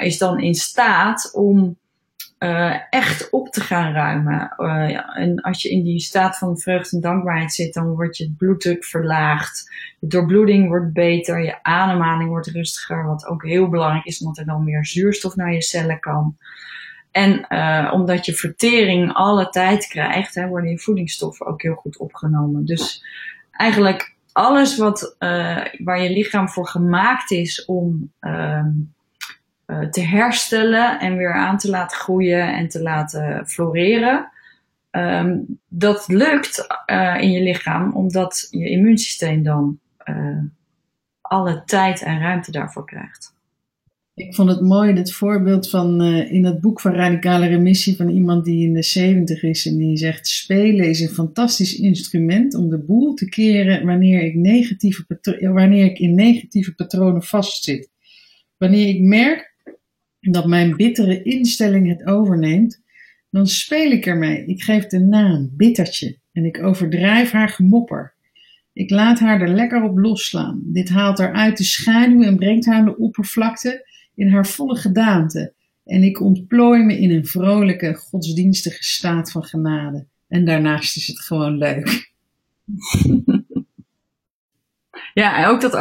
is 0.00 0.18
dan 0.18 0.40
in 0.40 0.54
staat 0.54 1.30
om 1.34 1.76
uh, 2.38 2.76
echt 2.90 3.30
op 3.30 3.48
te 3.48 3.60
gaan 3.60 3.92
ruimen. 3.92 4.54
Ja, 4.90 5.14
en 5.14 5.40
als 5.40 5.62
je 5.62 5.70
in 5.70 5.82
die 5.82 6.00
staat 6.00 6.38
van 6.38 6.58
vreugde 6.58 6.96
en 6.96 7.02
dankbaarheid 7.02 7.52
zit, 7.52 7.74
dan 7.74 7.94
wordt 7.94 8.16
je 8.16 8.34
bloeddruk 8.38 8.84
verlaagd. 8.84 9.70
Je 9.98 10.06
doorbloeding 10.06 10.68
wordt 10.68 10.92
beter, 10.92 11.44
je 11.44 11.62
ademhaling 11.62 12.28
wordt 12.28 12.46
rustiger, 12.46 13.04
wat 13.04 13.26
ook 13.26 13.44
heel 13.44 13.68
belangrijk 13.68 14.04
is, 14.04 14.20
omdat 14.20 14.38
er 14.38 14.44
dan 14.44 14.64
meer 14.64 14.86
zuurstof 14.86 15.36
naar 15.36 15.52
je 15.52 15.62
cellen 15.62 16.00
kan. 16.00 16.36
En 17.10 17.50
omdat 17.92 18.26
je 18.26 18.32
vertering 18.32 19.12
alle 19.12 19.48
tijd 19.48 19.86
krijgt, 19.86 20.34
hè, 20.34 20.46
worden 20.46 20.70
je 20.70 20.78
voedingsstoffen 20.78 21.46
ook 21.46 21.62
heel 21.62 21.74
goed 21.74 21.98
opgenomen. 21.98 22.64
Dus 22.64 23.04
eigenlijk 23.50 24.16
alles 24.32 24.76
wat, 24.76 25.16
waar 25.78 26.02
je 26.02 26.10
lichaam 26.10 26.48
voor 26.48 26.68
gemaakt 26.68 27.30
is 27.30 27.64
om 27.64 28.12
ehm, 28.20 28.68
uh, 29.66 29.88
te 29.88 30.00
herstellen 30.00 31.00
en 31.00 31.16
weer 31.16 31.34
aan 31.34 31.58
te 31.58 31.70
laten 31.70 31.96
groeien 31.96 32.54
en 32.54 32.68
te 32.68 32.82
laten 32.82 33.46
floreren. 33.46 34.30
Um, 34.90 35.60
dat 35.68 36.08
lukt 36.08 36.66
uh, 36.86 37.20
in 37.20 37.30
je 37.30 37.42
lichaam 37.42 37.92
omdat 37.92 38.48
je 38.50 38.68
immuunsysteem 38.68 39.42
dan 39.42 39.78
alle 41.20 41.62
tijd 41.64 42.02
en 42.02 42.20
ruimte 42.20 42.50
daarvoor 42.50 42.84
krijgt. 42.84 43.36
Ik 44.18 44.34
vond 44.34 44.48
het 44.48 44.60
mooi, 44.60 44.92
het 44.92 45.12
voorbeeld 45.12 45.70
van 45.70 46.02
in 46.02 46.44
het 46.44 46.60
boek 46.60 46.80
van 46.80 46.92
Radicale 46.92 47.46
Remissie 47.46 47.96
van 47.96 48.08
iemand 48.08 48.44
die 48.44 48.66
in 48.66 48.72
de 48.72 48.82
70 48.82 49.42
is 49.42 49.66
en 49.66 49.76
die 49.76 49.96
zegt: 49.96 50.28
Spelen 50.28 50.88
is 50.88 51.00
een 51.00 51.08
fantastisch 51.08 51.78
instrument 51.78 52.54
om 52.54 52.70
de 52.70 52.78
boel 52.78 53.14
te 53.14 53.28
keren 53.28 53.86
wanneer 53.86 54.22
ik, 54.22 54.34
negatieve 54.34 55.06
wanneer 55.40 55.84
ik 55.84 55.98
in 55.98 56.14
negatieve 56.14 56.74
patronen 56.74 57.22
vastzit. 57.22 57.90
Wanneer 58.56 58.88
ik 58.88 59.00
merk 59.00 59.54
dat 60.20 60.46
mijn 60.46 60.76
bittere 60.76 61.22
instelling 61.22 61.88
het 61.88 62.06
overneemt, 62.06 62.82
dan 63.30 63.46
speel 63.46 63.90
ik 63.90 64.06
ermee. 64.06 64.44
Ik 64.46 64.62
geef 64.62 64.86
de 64.86 65.00
naam, 65.00 65.50
bittertje, 65.52 66.18
en 66.32 66.44
ik 66.44 66.62
overdrijf 66.62 67.30
haar 67.30 67.48
gemopper. 67.48 68.14
Ik 68.72 68.90
laat 68.90 69.18
haar 69.18 69.40
er 69.40 69.54
lekker 69.54 69.82
op 69.82 69.98
losslaan. 69.98 70.60
Dit 70.64 70.88
haalt 70.88 71.18
haar 71.18 71.32
uit 71.32 71.56
de 71.56 71.64
schaduw 71.64 72.22
en 72.22 72.36
brengt 72.36 72.66
haar 72.66 72.74
aan 72.74 72.84
de 72.84 72.98
oppervlakte 72.98 73.86
in 74.18 74.32
haar 74.32 74.46
volle 74.46 74.76
gedaante. 74.76 75.52
En 75.84 76.02
ik 76.02 76.20
ontplooi 76.20 76.82
me 76.82 76.98
in 76.98 77.10
een 77.10 77.26
vrolijke, 77.26 77.94
godsdienstige 77.94 78.84
staat 78.84 79.30
van 79.30 79.44
genade. 79.44 80.06
En 80.28 80.44
daarnaast 80.44 80.96
is 80.96 81.06
het 81.06 81.20
gewoon 81.20 81.58
leuk. 81.58 82.12
Ja, 85.18 85.36
en 85.36 85.46
ook 85.46 85.60
dat 85.60 85.76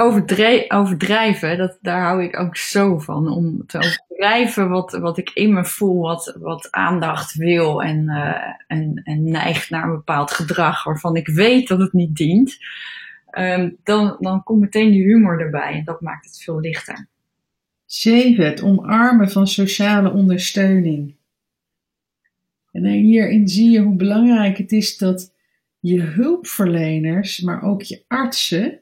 overdrijven, 0.70 1.58
dat, 1.58 1.78
daar 1.82 2.02
hou 2.02 2.24
ik 2.24 2.40
ook 2.40 2.58
zo 2.58 2.98
van. 2.98 3.30
Om 3.30 3.66
te 3.66 3.78
overdrijven 3.78 4.70
wat, 4.70 4.92
wat 4.92 5.18
ik 5.18 5.30
in 5.34 5.54
me 5.54 5.66
voel, 5.66 6.02
wat, 6.02 6.38
wat 6.40 6.72
aandacht 6.72 7.34
wil 7.34 7.84
en, 7.84 8.04
uh, 8.04 8.88
en, 9.04 9.24
neigt 9.24 9.70
naar 9.70 9.84
een 9.84 9.96
bepaald 9.96 10.32
gedrag 10.32 10.84
waarvan 10.84 11.16
ik 11.16 11.28
weet 11.28 11.68
dat 11.68 11.80
het 11.80 11.94
niet 11.94 12.16
dient. 12.16 12.58
Um, 13.38 13.78
dan, 13.84 14.18
dan 14.20 14.44
komt 14.44 14.60
meteen 14.60 14.92
die 14.92 15.04
humor 15.04 15.40
erbij 15.40 15.74
en 15.74 15.84
dat 15.84 16.02
maakt 16.02 16.26
het 16.26 16.42
veel 16.44 16.60
lichter. 16.60 17.08
Zeven, 17.88 18.46
het 18.46 18.62
omarmen 18.62 19.30
van 19.30 19.48
sociale 19.48 20.12
ondersteuning. 20.12 21.16
En 22.72 22.86
hierin 22.86 23.48
zie 23.48 23.70
je 23.70 23.80
hoe 23.80 23.96
belangrijk 23.96 24.58
het 24.58 24.72
is 24.72 24.98
dat 24.98 25.34
je 25.80 26.02
hulpverleners, 26.02 27.42
maar 27.42 27.64
ook 27.64 27.82
je 27.82 28.04
artsen, 28.08 28.82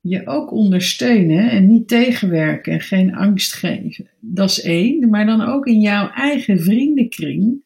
je 0.00 0.26
ook 0.26 0.52
ondersteunen 0.52 1.50
en 1.50 1.66
niet 1.66 1.88
tegenwerken 1.88 2.72
en 2.72 2.80
geen 2.80 3.14
angst 3.14 3.52
geven. 3.52 4.10
Dat 4.20 4.50
is 4.50 4.62
één. 4.62 5.10
Maar 5.10 5.26
dan 5.26 5.40
ook 5.40 5.66
in 5.66 5.80
jouw 5.80 6.10
eigen 6.10 6.60
vriendenkring 6.60 7.64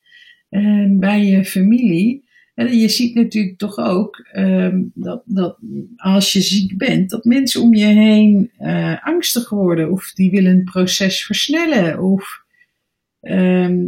en 0.48 0.98
bij 0.98 1.24
je 1.24 1.44
familie. 1.44 2.25
Je 2.56 2.88
ziet 2.88 3.14
natuurlijk 3.14 3.58
toch 3.58 3.78
ook 3.78 4.26
um, 4.36 4.90
dat, 4.94 5.22
dat 5.24 5.58
als 5.96 6.32
je 6.32 6.40
ziek 6.40 6.78
bent, 6.78 7.10
dat 7.10 7.24
mensen 7.24 7.62
om 7.62 7.74
je 7.74 7.84
heen 7.84 8.50
uh, 8.60 9.06
angstig 9.06 9.48
worden 9.48 9.90
of 9.90 10.12
die 10.12 10.30
willen 10.30 10.52
een 10.52 10.64
proces 10.64 11.24
versnellen. 11.24 12.02
Of 12.02 12.44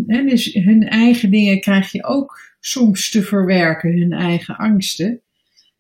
hè, 0.07 0.25
dus 0.25 0.55
hun 0.55 0.89
eigen 0.89 1.31
dingen 1.31 1.61
krijg 1.61 1.93
je 1.93 2.05
ook 2.05 2.57
soms 2.61 3.11
te 3.11 3.23
verwerken, 3.23 3.99
hun 3.99 4.13
eigen 4.13 4.57
angsten. 4.57 5.21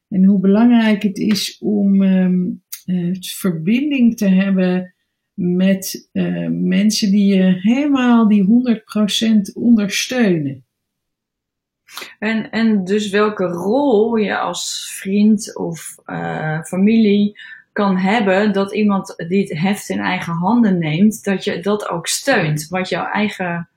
En 0.09 0.25
hoe 0.25 0.41
belangrijk 0.41 1.03
het 1.03 1.19
is 1.19 1.59
om 1.61 2.03
um, 2.03 2.63
uh, 2.87 3.17
verbinding 3.21 4.17
te 4.17 4.29
hebben 4.29 4.95
met 5.35 6.09
uh, 6.13 6.49
mensen 6.51 7.11
die 7.11 7.35
je 7.35 7.59
helemaal 7.61 8.29
die 8.29 8.45
100% 9.51 9.53
ondersteunen. 9.55 10.65
En, 12.19 12.51
en 12.51 12.85
dus 12.85 13.11
welke 13.11 13.45
rol 13.45 14.17
je 14.17 14.39
als 14.39 14.93
vriend 14.99 15.57
of 15.57 15.95
uh, 16.07 16.63
familie 16.63 17.41
kan 17.73 17.97
hebben 17.97 18.53
dat 18.53 18.75
iemand 18.75 19.15
die 19.29 19.41
het 19.41 19.59
heft 19.59 19.89
in 19.89 20.01
eigen 20.01 20.33
handen 20.33 20.79
neemt, 20.79 21.25
dat 21.25 21.45
je 21.45 21.61
dat 21.61 21.89
ook 21.89 22.07
steunt. 22.07 22.69
Wat 22.69 22.89
jouw 22.89 23.05
eigen 23.05 23.69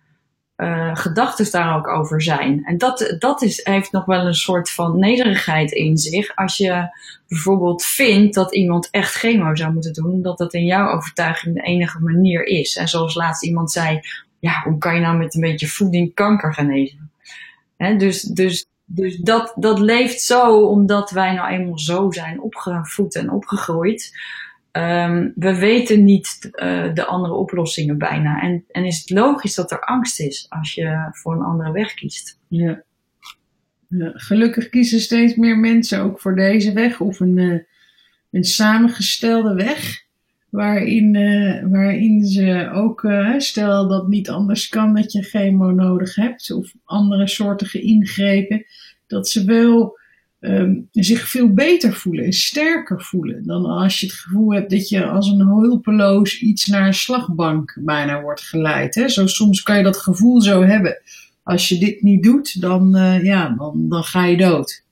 uh, 0.58 0.96
gedachten 0.96 1.52
daar 1.52 1.76
ook 1.76 1.88
over 1.88 2.22
zijn. 2.22 2.66
En 2.66 2.78
dat, 2.78 3.16
dat 3.20 3.42
is, 3.42 3.60
heeft 3.64 3.92
nog 3.92 4.06
wel 4.06 4.26
een 4.26 4.34
soort 4.34 4.70
van 4.70 5.00
nederigheid 5.00 5.72
in 5.72 5.98
zich. 5.98 6.36
Als 6.36 6.58
je 6.58 6.90
bijvoorbeeld 7.28 7.84
vindt 7.84 8.36
dat 8.36 8.56
iemand 8.56 8.90
echt 8.92 9.14
chemo 9.14 9.56
zou 9.56 9.74
moeten 9.74 9.94
doen, 9.94 10.22
dat 10.22 10.38
dat 10.38 10.54
in 10.54 10.66
jouw 10.66 10.90
overtuiging 10.90 11.56
de 11.56 11.62
enige 11.62 12.00
manier 12.00 12.46
is. 12.46 12.76
En 12.76 12.88
zoals 12.88 13.16
laatst 13.16 13.44
iemand 13.44 13.72
zei, 13.72 14.00
ja, 14.40 14.62
hoe 14.64 14.78
kan 14.78 14.96
je 14.96 15.02
nou 15.02 15.18
met 15.18 15.36
een 15.36 15.42
beetje 15.42 15.68
voeding 15.68 16.14
kanker 16.14 16.54
genezen? 16.54 17.11
Dus, 17.98 18.22
dus, 18.22 18.66
dus 18.86 19.18
dat, 19.18 19.54
dat 19.56 19.80
leeft 19.80 20.22
zo 20.22 20.66
omdat 20.66 21.12
wij 21.12 21.34
nou 21.34 21.50
eenmaal 21.50 21.80
zo 21.80 22.12
zijn 22.12 22.42
opgevoed 22.42 23.16
en 23.16 23.32
opgegroeid. 23.32 24.20
Um, 24.72 25.34
we 25.36 25.56
weten 25.56 26.04
niet 26.04 26.50
uh, 26.52 26.94
de 26.94 27.06
andere 27.06 27.34
oplossingen 27.34 27.98
bijna. 27.98 28.42
En, 28.42 28.66
en 28.72 28.86
is 28.86 28.98
het 29.00 29.10
logisch 29.10 29.56
dat 29.56 29.72
er 29.72 29.80
angst 29.80 30.20
is 30.20 30.46
als 30.50 30.74
je 30.74 31.10
voor 31.12 31.34
een 31.34 31.42
andere 31.42 31.72
weg 31.72 31.94
kiest. 31.94 32.40
Ja. 32.48 32.84
Gelukkig 34.14 34.70
kiezen 34.70 35.00
steeds 35.00 35.36
meer 35.36 35.58
mensen 35.58 36.02
ook 36.02 36.20
voor 36.20 36.36
deze 36.36 36.74
weg 36.74 37.00
of 37.00 37.20
een, 37.20 37.38
uh, 37.38 37.60
een 38.32 38.44
samengestelde 38.44 39.56
weg. 39.56 40.04
Waarin, 40.52 41.16
uh, 41.16 41.64
waarin 41.70 42.26
ze 42.26 42.70
ook, 42.74 43.12
stel 43.38 43.88
dat 43.88 44.08
niet 44.08 44.30
anders 44.30 44.70
kan 44.70 44.94
dat 44.94 45.12
je 45.12 45.22
chemo 45.22 45.72
nodig 45.72 46.16
hebt 46.16 46.52
of 46.52 46.74
andere 46.84 47.28
soorten 47.28 47.84
ingrepen, 47.84 48.66
dat 49.08 49.30
ze 49.30 49.46
wel 49.46 50.00
um, 50.42 50.88
zich 50.92 51.30
veel 51.30 51.54
beter 51.54 51.94
voelen 51.94 52.26
en 52.26 52.34
sterker 52.34 53.02
voelen 53.02 53.44
dan 53.46 53.66
als 53.66 54.00
je 54.00 54.06
het 54.06 54.16
gevoel 54.16 54.54
hebt 54.54 54.70
dat 54.70 54.90
je 54.90 55.06
als 55.06 55.28
een 55.28 55.42
hulpeloos 55.42 56.40
iets 56.40 56.66
naar 56.66 56.88
een 56.88 56.94
slagbank 56.94 57.78
bijna 57.80 58.22
wordt 58.22 58.42
geleid. 58.42 58.96
Hè? 58.96 59.10
Zo, 59.10 59.28
soms 59.28 59.62
kan 59.62 59.78
je 59.78 59.84
dat 59.84 59.98
gevoel 59.98 60.42
zo 60.42 60.64
hebben. 60.64 61.02
Als 61.44 61.70
je 61.70 61.78
dit 61.78 62.02
niet 62.02 62.24
doet, 62.24 62.62
dan, 62.62 62.98
uh, 62.98 63.24
ja, 63.24 63.50
dan, 63.58 63.90
dan 63.90 64.04
ga 64.04 64.26
je 64.26 64.38
dood. 64.38 64.84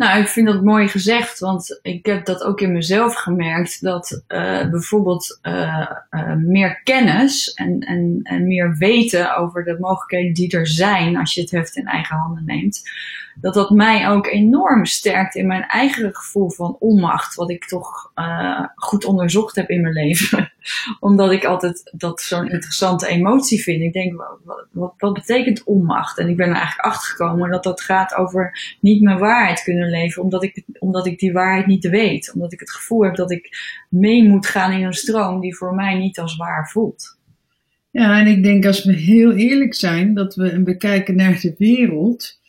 Nou, 0.00 0.20
ik 0.20 0.28
vind 0.28 0.46
dat 0.46 0.62
mooi 0.62 0.88
gezegd, 0.88 1.38
want 1.38 1.78
ik 1.82 2.06
heb 2.06 2.24
dat 2.24 2.42
ook 2.42 2.60
in 2.60 2.72
mezelf 2.72 3.14
gemerkt. 3.14 3.82
Dat 3.82 4.22
uh, 4.28 4.70
bijvoorbeeld 4.70 5.38
uh, 5.42 5.90
uh, 6.10 6.34
meer 6.34 6.80
kennis 6.82 7.54
en, 7.54 7.80
en, 7.80 8.20
en 8.22 8.46
meer 8.46 8.76
weten 8.78 9.36
over 9.36 9.64
de 9.64 9.76
mogelijkheden 9.80 10.34
die 10.34 10.56
er 10.56 10.66
zijn 10.66 11.16
als 11.16 11.34
je 11.34 11.40
het 11.40 11.50
heft 11.50 11.76
in 11.76 11.86
eigen 11.86 12.16
handen 12.16 12.44
neemt 12.44 12.82
dat 13.40 13.54
dat 13.54 13.70
mij 13.70 14.08
ook 14.08 14.26
enorm 14.26 14.84
sterkt 14.84 15.34
in 15.34 15.46
mijn 15.46 15.66
eigen 15.66 16.14
gevoel 16.14 16.50
van 16.50 16.76
onmacht, 16.78 17.34
wat 17.34 17.50
ik 17.50 17.64
toch 17.64 18.12
goed 18.74 19.04
onderzocht 19.04 19.56
heb 19.56 19.68
in 19.68 19.80
mijn 19.80 19.94
leven. 19.94 20.52
Omdat 21.00 21.32
ik 21.32 21.44
altijd 21.44 21.90
dat 21.96 22.20
zo'n 22.20 22.50
interessante 22.50 23.06
emotie 23.06 23.62
vind. 23.62 23.82
Ik 23.82 23.92
denk, 23.92 24.38
wat, 24.72 24.94
wat, 24.98 25.12
betekent 25.12 25.64
onmacht? 25.64 26.18
En 26.18 26.28
ik 26.28 26.36
ben 26.36 26.48
er 26.48 26.54
eigenlijk 26.54 26.86
achtergekomen 26.86 27.50
dat 27.50 27.62
dat 27.62 27.80
gaat 27.80 28.14
over 28.14 28.76
niet 28.80 29.02
mijn 29.02 29.18
waarheid 29.18 29.62
kunnen 29.62 29.89
leven, 29.90 30.22
omdat 30.22 30.42
ik, 30.42 30.64
omdat 30.78 31.06
ik 31.06 31.18
die 31.18 31.32
waarheid 31.32 31.66
niet 31.66 31.88
weet. 31.88 32.32
Omdat 32.34 32.52
ik 32.52 32.60
het 32.60 32.70
gevoel 32.70 33.04
heb 33.04 33.14
dat 33.14 33.30
ik 33.30 33.48
mee 33.88 34.28
moet 34.28 34.46
gaan 34.46 34.72
in 34.72 34.84
een 34.84 34.92
stroom 34.92 35.40
die 35.40 35.56
voor 35.56 35.74
mij 35.74 35.98
niet 35.98 36.18
als 36.18 36.36
waar 36.36 36.68
voelt. 36.68 37.18
Ja, 37.90 38.20
en 38.20 38.26
ik 38.26 38.42
denk 38.42 38.66
als 38.66 38.84
we 38.84 38.92
heel 38.92 39.32
eerlijk 39.32 39.74
zijn, 39.74 40.14
dat 40.14 40.34
we 40.34 40.62
bekijken 40.62 41.16
naar 41.16 41.40
de 41.40 41.54
wereld, 41.58 42.40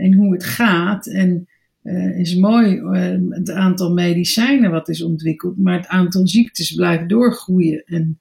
en 0.00 0.14
hoe 0.14 0.32
het 0.32 0.44
gaat. 0.44 1.06
En 1.06 1.48
uh, 1.82 2.18
is 2.18 2.34
mooi 2.34 2.76
uh, 2.76 3.30
het 3.30 3.50
aantal 3.50 3.92
medicijnen 3.92 4.70
wat 4.70 4.88
is 4.88 5.02
ontwikkeld, 5.02 5.58
maar 5.58 5.76
het 5.76 5.86
aantal 5.86 6.28
ziektes 6.28 6.74
blijft 6.74 7.08
doorgroeien. 7.08 7.82
En 7.86 8.20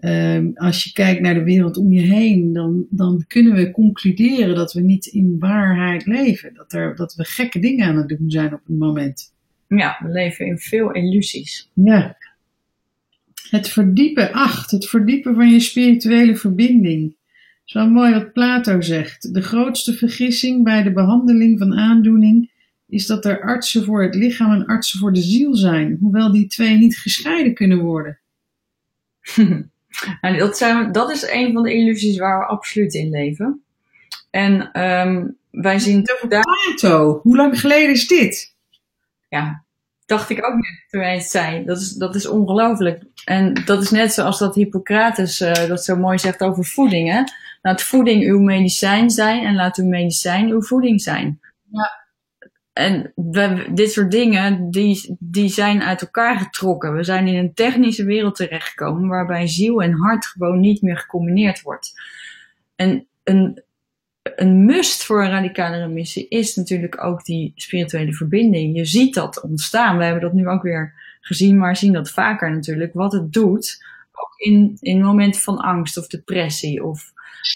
uh, 0.00 0.38
als 0.54 0.84
je 0.84 0.92
kijkt 0.92 1.20
naar 1.20 1.34
de 1.34 1.42
wereld 1.42 1.76
om 1.76 1.92
je 1.92 2.00
heen, 2.00 2.52
dan, 2.52 2.86
dan 2.90 3.24
kunnen 3.26 3.54
we 3.54 3.70
concluderen 3.70 4.54
dat 4.54 4.72
we 4.72 4.80
niet 4.80 5.06
in 5.06 5.38
waarheid 5.38 6.06
leven. 6.06 6.54
Dat, 6.54 6.72
er, 6.72 6.96
dat 6.96 7.14
we 7.14 7.24
gekke 7.24 7.58
dingen 7.58 7.86
aan 7.86 7.96
het 7.96 8.08
doen 8.08 8.30
zijn 8.30 8.54
op 8.54 8.60
het 8.66 8.78
moment. 8.78 9.32
Ja, 9.68 9.98
we 10.02 10.08
leven 10.08 10.46
in 10.46 10.58
veel 10.58 10.92
illusies. 10.92 11.70
Ja. 11.74 12.16
Het 13.50 13.68
verdiepen, 13.68 14.32
acht, 14.32 14.70
het 14.70 14.88
verdiepen 14.88 15.34
van 15.34 15.50
je 15.50 15.60
spirituele 15.60 16.36
verbinding. 16.36 17.16
Zo 17.64 17.88
mooi 17.88 18.12
wat 18.12 18.32
Plato 18.32 18.80
zegt. 18.80 19.34
De 19.34 19.42
grootste 19.42 19.92
vergissing 19.92 20.64
bij 20.64 20.82
de 20.82 20.92
behandeling 20.92 21.58
van 21.58 21.74
aandoening 21.74 22.50
is 22.88 23.06
dat 23.06 23.24
er 23.24 23.42
artsen 23.42 23.84
voor 23.84 24.02
het 24.02 24.14
lichaam 24.14 24.52
en 24.52 24.66
artsen 24.66 24.98
voor 24.98 25.12
de 25.12 25.22
ziel 25.22 25.54
zijn, 25.54 25.96
hoewel 26.00 26.32
die 26.32 26.46
twee 26.46 26.76
niet 26.76 26.98
gescheiden 26.98 27.54
kunnen 27.54 27.78
worden. 27.78 28.18
nou, 30.20 30.36
dat, 30.36 30.58
zijn, 30.58 30.92
dat 30.92 31.10
is 31.10 31.30
een 31.30 31.52
van 31.52 31.62
de 31.62 31.74
illusies 31.74 32.18
waar 32.18 32.38
we 32.38 32.44
absoluut 32.44 32.94
in 32.94 33.10
leven. 33.10 33.62
En 34.30 34.82
um, 34.82 35.36
wij 35.50 35.78
zien. 35.78 36.04
Daar... 36.28 36.42
Plato, 36.42 37.20
hoe 37.22 37.36
lang 37.36 37.60
geleden 37.60 37.90
is 37.90 38.06
dit? 38.06 38.54
Ja, 39.28 39.64
dacht 40.06 40.30
ik 40.30 40.46
ook 40.46 40.54
net 40.54 40.84
toen 40.88 41.00
hij 41.00 41.14
het 41.14 41.24
zei. 41.24 41.64
Dat 41.64 41.80
is, 41.80 41.92
dat 41.92 42.14
is 42.14 42.28
ongelooflijk. 42.28 43.02
En 43.24 43.54
dat 43.64 43.82
is 43.82 43.90
net 43.90 44.12
zoals 44.12 44.38
dat 44.38 44.54
Hippocrates 44.54 45.40
uh, 45.40 45.52
dat 45.52 45.84
zo 45.84 45.96
mooi 45.96 46.18
zegt 46.18 46.40
over 46.40 46.64
voeding. 46.64 47.10
Hè? 47.10 47.22
Laat 47.62 47.82
voeding 47.82 48.24
uw 48.24 48.38
medicijn 48.38 49.10
zijn 49.10 49.44
en 49.44 49.54
laat 49.54 49.76
uw 49.76 49.86
medicijn 49.86 50.48
uw 50.48 50.62
voeding 50.62 51.00
zijn. 51.00 51.40
Ja. 51.70 51.99
En 52.72 53.12
we, 53.14 53.68
dit 53.74 53.92
soort 53.92 54.10
dingen, 54.10 54.70
die, 54.70 55.16
die 55.18 55.48
zijn 55.48 55.82
uit 55.82 56.00
elkaar 56.00 56.38
getrokken. 56.38 56.96
We 56.96 57.04
zijn 57.04 57.26
in 57.26 57.34
een 57.34 57.54
technische 57.54 58.04
wereld 58.04 58.36
terechtgekomen 58.36 59.08
waarbij 59.08 59.46
ziel 59.46 59.82
en 59.82 59.92
hart 59.92 60.26
gewoon 60.26 60.60
niet 60.60 60.82
meer 60.82 60.98
gecombineerd 60.98 61.62
wordt. 61.62 61.92
En 62.76 63.06
een, 63.24 63.62
een 64.22 64.64
must 64.64 65.04
voor 65.04 65.24
een 65.24 65.30
radicale 65.30 65.76
remissie 65.76 66.28
is 66.28 66.56
natuurlijk 66.56 67.04
ook 67.04 67.24
die 67.24 67.52
spirituele 67.54 68.12
verbinding. 68.12 68.76
Je 68.76 68.84
ziet 68.84 69.14
dat 69.14 69.42
ontstaan. 69.42 69.96
We 69.98 70.04
hebben 70.04 70.22
dat 70.22 70.32
nu 70.32 70.48
ook 70.48 70.62
weer 70.62 70.94
gezien, 71.20 71.58
maar 71.58 71.76
zien 71.76 71.92
dat 71.92 72.10
vaker 72.10 72.50
natuurlijk. 72.50 72.94
Wat 72.94 73.12
het 73.12 73.32
doet, 73.32 73.84
ook 74.12 74.34
in, 74.36 74.76
in 74.80 75.02
momenten 75.02 75.40
van 75.40 75.58
angst 75.58 75.98
of 75.98 76.06
depressie. 76.06 76.84
Of 76.84 77.12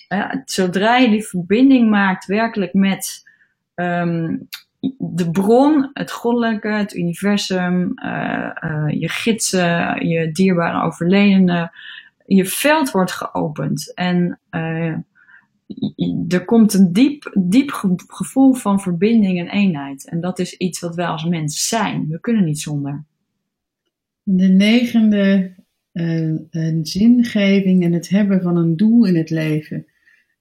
ja, 0.09 0.43
zodra 0.45 0.97
je 0.97 1.11
die 1.11 1.25
verbinding 1.25 1.91
maakt 1.91 2.27
werkelijk 2.27 2.73
met 2.73 3.23
um, 3.75 4.49
de 4.99 5.31
bron, 5.31 5.91
het 5.93 6.11
goddelijke, 6.11 6.69
het 6.69 6.95
universum, 6.95 7.93
uh, 8.05 8.51
uh, 8.65 9.01
je 9.01 9.09
gidsen, 9.09 10.07
je 10.09 10.33
dierbare 10.33 10.87
overledenen, 10.87 11.71
je 12.27 12.45
veld 12.45 12.91
wordt 12.91 13.13
geopend. 13.13 13.95
En 13.95 14.41
uh, 14.51 14.97
er 16.29 16.45
komt 16.45 16.75
een 16.75 16.93
diep, 16.93 17.37
diep 17.39 17.71
gevoel 18.07 18.55
van 18.55 18.81
verbinding 18.81 19.39
en 19.39 19.49
eenheid. 19.49 20.09
En 20.09 20.21
dat 20.21 20.39
is 20.39 20.57
iets 20.57 20.81
wat 20.81 20.95
wij 20.95 21.07
als 21.07 21.25
mens 21.25 21.69
zijn. 21.69 22.07
We 22.09 22.21
kunnen 22.21 22.45
niet 22.45 22.61
zonder. 22.61 23.05
De 24.23 24.49
negende 24.49 25.53
zingeving 26.83 27.85
en 27.85 27.93
het 27.93 28.09
hebben 28.09 28.43
van 28.43 28.57
een 28.57 28.77
doel 28.77 29.05
in 29.05 29.17
het 29.17 29.31
leven. 29.31 29.87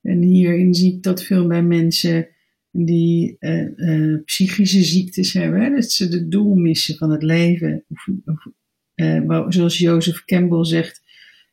En 0.01 0.21
hierin 0.21 0.73
zie 0.73 0.93
ik 0.93 1.03
dat 1.03 1.23
veel 1.23 1.47
bij 1.47 1.63
mensen 1.63 2.27
die 2.75 3.37
uh, 3.39 3.67
uh, 3.75 4.23
psychische 4.25 4.83
ziektes 4.83 5.33
hebben, 5.33 5.61
hè, 5.61 5.69
dat 5.69 5.91
ze 5.91 6.07
de 6.07 6.27
doel 6.27 6.55
missen 6.55 6.95
van 6.95 7.11
het 7.11 7.23
leven. 7.23 7.83
Of, 7.87 8.07
of, 8.25 8.47
uh, 8.95 9.45
zoals 9.49 9.77
Jozef 9.77 10.25
Campbell 10.25 10.65
zegt, 10.65 11.01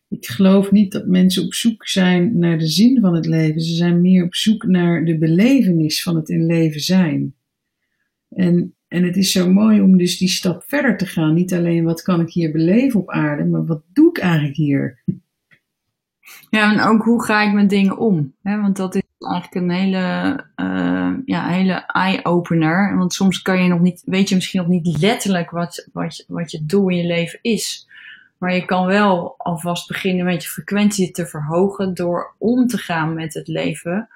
ik 0.09 0.27
geloof 0.27 0.71
niet 0.71 0.93
dat 0.93 1.07
mensen 1.07 1.45
op 1.45 1.55
zoek 1.55 1.87
zijn 1.87 2.39
naar 2.39 2.59
de 2.59 2.67
zin 2.67 3.01
van 3.01 3.15
het 3.15 3.27
leven. 3.27 3.61
Ze 3.61 3.75
zijn 3.75 4.01
meer 4.01 4.25
op 4.25 4.35
zoek 4.35 4.65
naar 4.65 5.05
de 5.05 5.19
belevenis 5.19 6.03
van 6.03 6.17
het 6.17 6.29
in 6.29 6.47
leven 6.47 6.81
zijn. 6.81 7.35
En, 8.29 8.75
en 8.89 9.03
het 9.03 9.17
is 9.17 9.33
zo 9.33 9.53
mooi 9.53 9.81
om 9.81 9.99
dus 9.99 10.19
die 10.19 10.29
stap 10.29 10.65
verder 10.67 10.97
te 10.97 11.07
gaan. 11.07 11.35
Niet 11.35 11.53
alleen 11.53 11.85
wat 11.85 12.03
kan 12.03 12.21
ik 12.21 12.31
hier 12.31 12.53
beleven 12.53 13.01
op 13.01 13.11
aarde, 13.11 13.45
maar 13.45 13.67
wat 13.67 13.83
doe 13.93 14.09
ik 14.09 14.19
eigenlijk 14.19 14.57
hier? 14.57 15.03
Ja, 16.51 16.73
en 16.73 16.81
ook 16.81 17.03
hoe 17.03 17.25
ga 17.25 17.43
ik 17.49 17.55
met 17.55 17.71
dingen 17.71 17.99
om? 17.99 18.35
Hè? 18.43 18.61
Want 18.61 18.77
dat 18.77 18.95
is 18.95 19.03
eigenlijk 19.21 19.55
een 19.55 19.71
hele, 19.71 20.45
uh, 20.57 21.13
ja, 21.25 21.49
hele 21.49 21.85
eye-opener. 21.87 22.97
Want 22.97 23.13
soms 23.13 23.43
kan 23.43 23.63
je 23.63 23.69
nog 23.69 23.81
niet, 23.81 24.03
weet 24.05 24.29
je 24.29 24.35
misschien 24.35 24.61
nog 24.61 24.69
niet 24.69 24.99
letterlijk 25.01 25.51
wat, 25.51 25.89
wat, 25.93 26.25
wat 26.29 26.51
je 26.51 26.67
doel 26.67 26.89
in 26.89 26.97
je 26.97 27.07
leven 27.07 27.39
is. 27.43 27.89
Maar 28.39 28.55
je 28.55 28.65
kan 28.65 28.87
wel 28.87 29.35
alvast 29.39 29.89
beginnen 29.89 30.25
met 30.25 30.43
je 30.43 30.49
frequentie 30.49 31.11
te 31.11 31.27
verhogen 31.27 31.95
door 31.95 32.35
om 32.39 32.67
te 32.67 32.79
gaan 32.79 33.15
met 33.15 33.35
het 33.35 33.49
leven. 33.49 34.09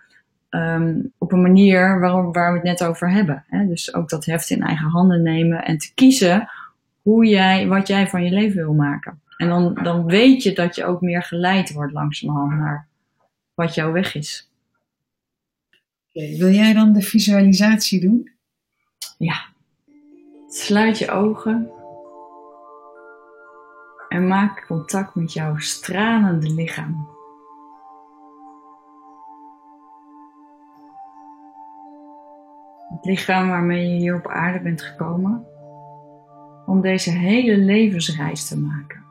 Um, 0.51 1.13
op 1.19 1.33
een 1.33 1.43
manier 1.43 2.01
waar, 2.01 2.33
waar 2.33 2.53
we 2.53 2.59
het 2.59 2.67
net 2.67 2.85
over 2.85 3.11
hebben. 3.11 3.45
Hè? 3.49 3.67
Dus 3.67 3.95
ook 3.95 4.09
dat 4.09 4.25
heft 4.25 4.51
in 4.51 4.63
eigen 4.63 4.89
handen 4.89 5.23
nemen 5.23 5.65
en 5.65 5.79
te 5.79 5.95
kiezen 5.95 6.49
hoe 7.03 7.27
jij, 7.27 7.67
wat 7.69 7.87
jij 7.87 8.09
van 8.09 8.25
je 8.25 8.31
leven 8.31 8.57
wil 8.57 8.75
maken. 8.75 9.21
En 9.37 9.49
dan, 9.49 9.75
dan 9.83 10.05
weet 10.05 10.43
je 10.43 10.53
dat 10.53 10.75
je 10.75 10.85
ook 10.85 11.01
meer 11.01 11.23
geleid 11.23 11.73
wordt 11.73 11.93
langzamerhand 11.93 12.59
naar 12.59 12.87
wat 13.55 13.75
jouw 13.75 13.93
weg 13.93 14.15
is. 14.15 14.51
Okay, 16.17 16.37
wil 16.37 16.51
jij 16.51 16.73
dan 16.73 16.93
de 16.93 17.01
visualisatie 17.01 18.01
doen? 18.01 18.31
Ja. 19.19 19.45
Sluit 20.49 20.99
je 20.99 21.11
ogen 21.11 21.71
en 24.09 24.27
maak 24.27 24.65
contact 24.67 25.15
met 25.15 25.33
jouw 25.33 25.57
stralende 25.57 26.55
lichaam. 26.55 27.09
Het 32.89 33.05
lichaam 33.05 33.49
waarmee 33.49 33.89
je 33.89 33.99
hier 33.99 34.17
op 34.17 34.27
aarde 34.27 34.61
bent 34.61 34.83
gekomen 34.83 35.47
om 36.67 36.81
deze 36.81 37.11
hele 37.11 37.57
levensreis 37.57 38.49
te 38.49 38.59
maken. 38.59 39.04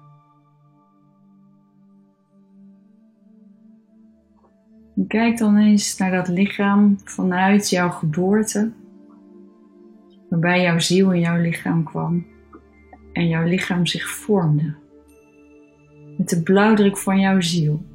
Kijk 5.08 5.38
dan 5.38 5.58
eens 5.58 5.98
naar 5.98 6.12
dat 6.12 6.28
lichaam 6.28 6.98
vanuit 7.04 7.70
jouw 7.70 7.90
geboorte, 7.90 8.72
waarbij 10.30 10.62
jouw 10.62 10.80
ziel 10.80 11.12
in 11.12 11.20
jouw 11.20 11.42
lichaam 11.42 11.84
kwam 11.84 12.26
en 13.14 13.28
jouw 13.28 13.44
lichaam 13.44 13.86
zich 13.86 14.10
vormde. 14.10 14.74
Met 16.18 16.30
de 16.30 16.42
blauwdruk 16.42 16.98
van 16.98 17.20
jouw 17.20 17.42
ziel. 17.42 17.86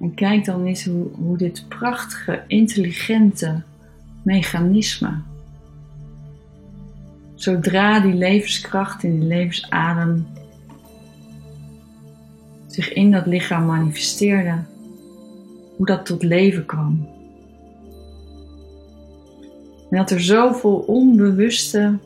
En 0.00 0.14
kijk 0.14 0.44
dan 0.44 0.64
eens 0.64 0.84
hoe, 0.84 1.08
hoe 1.14 1.36
dit 1.36 1.68
prachtige, 1.68 2.44
intelligente 2.46 3.62
mechanisme, 4.22 5.20
zodra 7.34 8.00
die 8.00 8.14
levenskracht 8.14 9.02
in 9.02 9.20
die 9.20 9.28
levensadem 9.28 10.26
zich 12.74 12.92
in 12.92 13.10
dat 13.10 13.26
lichaam 13.26 13.66
manifesteerde, 13.66 14.54
hoe 15.76 15.86
dat 15.86 16.06
tot 16.06 16.22
leven 16.22 16.66
kwam. 16.66 17.08
En 19.90 19.98
dat 19.98 20.10
er 20.10 20.20
zoveel 20.20 20.76
onbewuste 20.76 21.98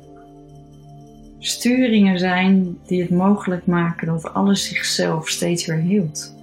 sturingen 1.38 2.18
zijn 2.18 2.78
die 2.86 3.00
het 3.00 3.10
mogelijk 3.10 3.66
maken 3.66 4.06
dat 4.06 4.32
alles 4.32 4.68
zichzelf 4.68 5.28
steeds 5.28 5.66
weer 5.66 5.78
hield. 5.78 6.34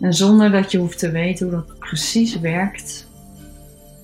En 0.00 0.14
zonder 0.14 0.50
dat 0.50 0.72
je 0.72 0.78
hoeft 0.78 0.98
te 0.98 1.10
weten 1.10 1.46
hoe 1.46 1.56
dat 1.56 1.78
precies 1.78 2.40
werkt, 2.40 3.06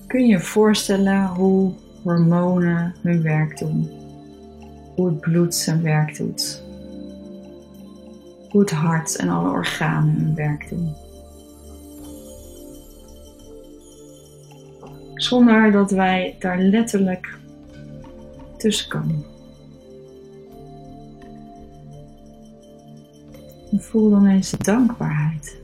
kun 0.07 0.27
je 0.27 0.39
voorstellen 0.39 1.27
hoe 1.27 1.73
hormonen 2.03 2.95
hun 3.01 3.21
werk 3.21 3.57
doen, 3.57 3.89
hoe 4.95 5.07
het 5.07 5.19
bloed 5.19 5.55
zijn 5.55 5.81
werk 5.81 6.17
doet 6.17 6.64
hoe 8.55 8.63
het 8.63 8.73
hart 8.73 9.15
en 9.15 9.29
alle 9.29 9.49
organen 9.49 10.15
hun 10.15 10.35
werk 10.35 10.69
doen. 10.69 10.95
Zonder 15.13 15.71
dat 15.71 15.91
wij 15.91 16.35
daar 16.39 16.59
letterlijk 16.59 17.37
tussen 18.57 18.89
komen. 18.89 19.25
En 23.71 23.81
voel 23.81 24.09
dan 24.09 24.25
eens 24.25 24.51
dankbaarheid 24.51 25.61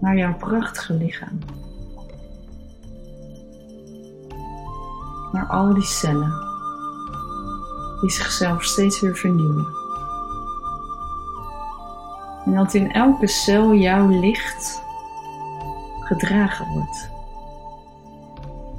naar 0.00 0.16
jouw 0.16 0.36
prachtige 0.36 0.94
lichaam. 0.94 1.38
Naar 5.32 5.46
al 5.48 5.74
die 5.74 5.82
cellen 5.82 6.32
die 8.00 8.10
zichzelf 8.10 8.64
steeds 8.64 9.00
weer 9.00 9.16
vernieuwen. 9.16 9.83
En 12.44 12.54
dat 12.54 12.74
in 12.74 12.92
elke 12.92 13.26
cel 13.26 13.74
jouw 13.74 14.08
licht 14.08 14.82
gedragen 16.00 16.66
wordt. 16.72 17.10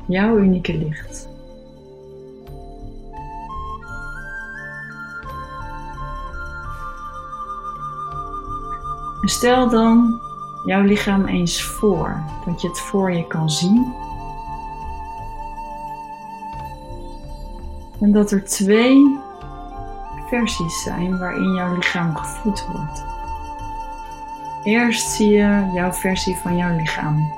Jouw 0.07 0.37
unieke 0.37 0.77
licht. 0.77 1.29
En 9.21 9.31
stel 9.31 9.69
dan 9.69 10.19
jouw 10.65 10.81
lichaam 10.81 11.25
eens 11.25 11.63
voor, 11.63 12.23
dat 12.45 12.61
je 12.61 12.67
het 12.67 12.79
voor 12.79 13.11
je 13.11 13.27
kan 13.27 13.49
zien. 13.49 13.93
En 18.01 18.11
dat 18.11 18.31
er 18.31 18.43
twee 18.43 19.19
versies 20.29 20.83
zijn 20.83 21.19
waarin 21.19 21.53
jouw 21.53 21.75
lichaam 21.75 22.15
gevoed 22.15 22.67
wordt. 22.71 23.14
Eerst 24.65 25.07
zie 25.09 25.29
je 25.29 25.71
jouw 25.73 25.93
versie 25.93 26.35
van 26.35 26.57
jouw 26.57 26.75
lichaam. 26.75 27.31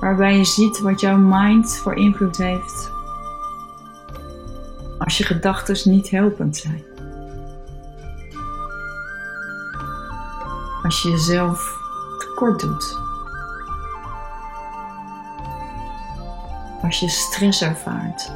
Waarbij 0.00 0.36
je 0.36 0.44
ziet 0.44 0.80
wat 0.80 1.00
jouw 1.00 1.16
mind 1.16 1.76
voor 1.76 1.96
invloed 1.96 2.36
heeft 2.36 2.94
als 4.98 5.18
je 5.18 5.24
gedachten 5.24 5.90
niet 5.90 6.10
helpend 6.10 6.56
zijn. 6.56 6.84
Als 10.82 11.02
je 11.02 11.10
jezelf 11.10 11.78
tekort 12.18 12.60
doet. 12.60 12.98
Als 16.82 17.00
je 17.00 17.08
stress 17.08 17.62
ervaart. 17.62 18.32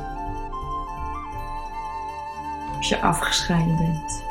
Als 2.76 2.88
je 2.88 3.00
afgescheiden 3.00 3.76
bent. 3.76 4.29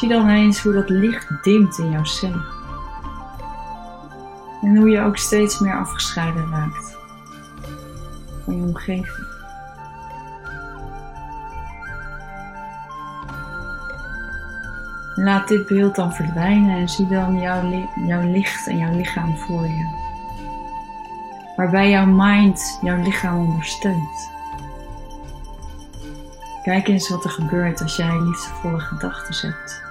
Zie 0.00 0.08
dan 0.08 0.28
eens 0.28 0.62
hoe 0.62 0.72
dat 0.72 0.88
licht 0.88 1.44
dimt 1.44 1.78
in 1.78 1.90
jouw 1.90 2.04
cellen. 2.04 2.44
En 4.62 4.76
hoe 4.76 4.88
je 4.90 5.00
ook 5.00 5.16
steeds 5.16 5.58
meer 5.58 5.76
afgescheiden 5.76 6.50
raakt 6.50 6.96
van 8.44 8.56
je 8.56 8.62
omgeving. 8.62 9.26
Laat 15.14 15.48
dit 15.48 15.66
beeld 15.66 15.94
dan 15.94 16.12
verdwijnen 16.12 16.76
en 16.76 16.88
zie 16.88 17.08
dan 17.08 17.40
jouw, 17.40 17.88
jouw 18.06 18.30
licht 18.30 18.66
en 18.66 18.78
jouw 18.78 18.96
lichaam 18.96 19.36
voor 19.38 19.66
je. 19.66 19.86
Waarbij 21.56 21.90
jouw 21.90 22.06
mind 22.06 22.78
jouw 22.82 23.02
lichaam 23.02 23.38
ondersteunt. 23.38 24.30
Kijk 26.62 26.88
eens 26.88 27.08
wat 27.08 27.24
er 27.24 27.30
gebeurt 27.30 27.82
als 27.82 27.96
jij 27.96 28.20
liefdevolle 28.20 28.80
gedachten 28.80 29.50
hebt. 29.50 29.89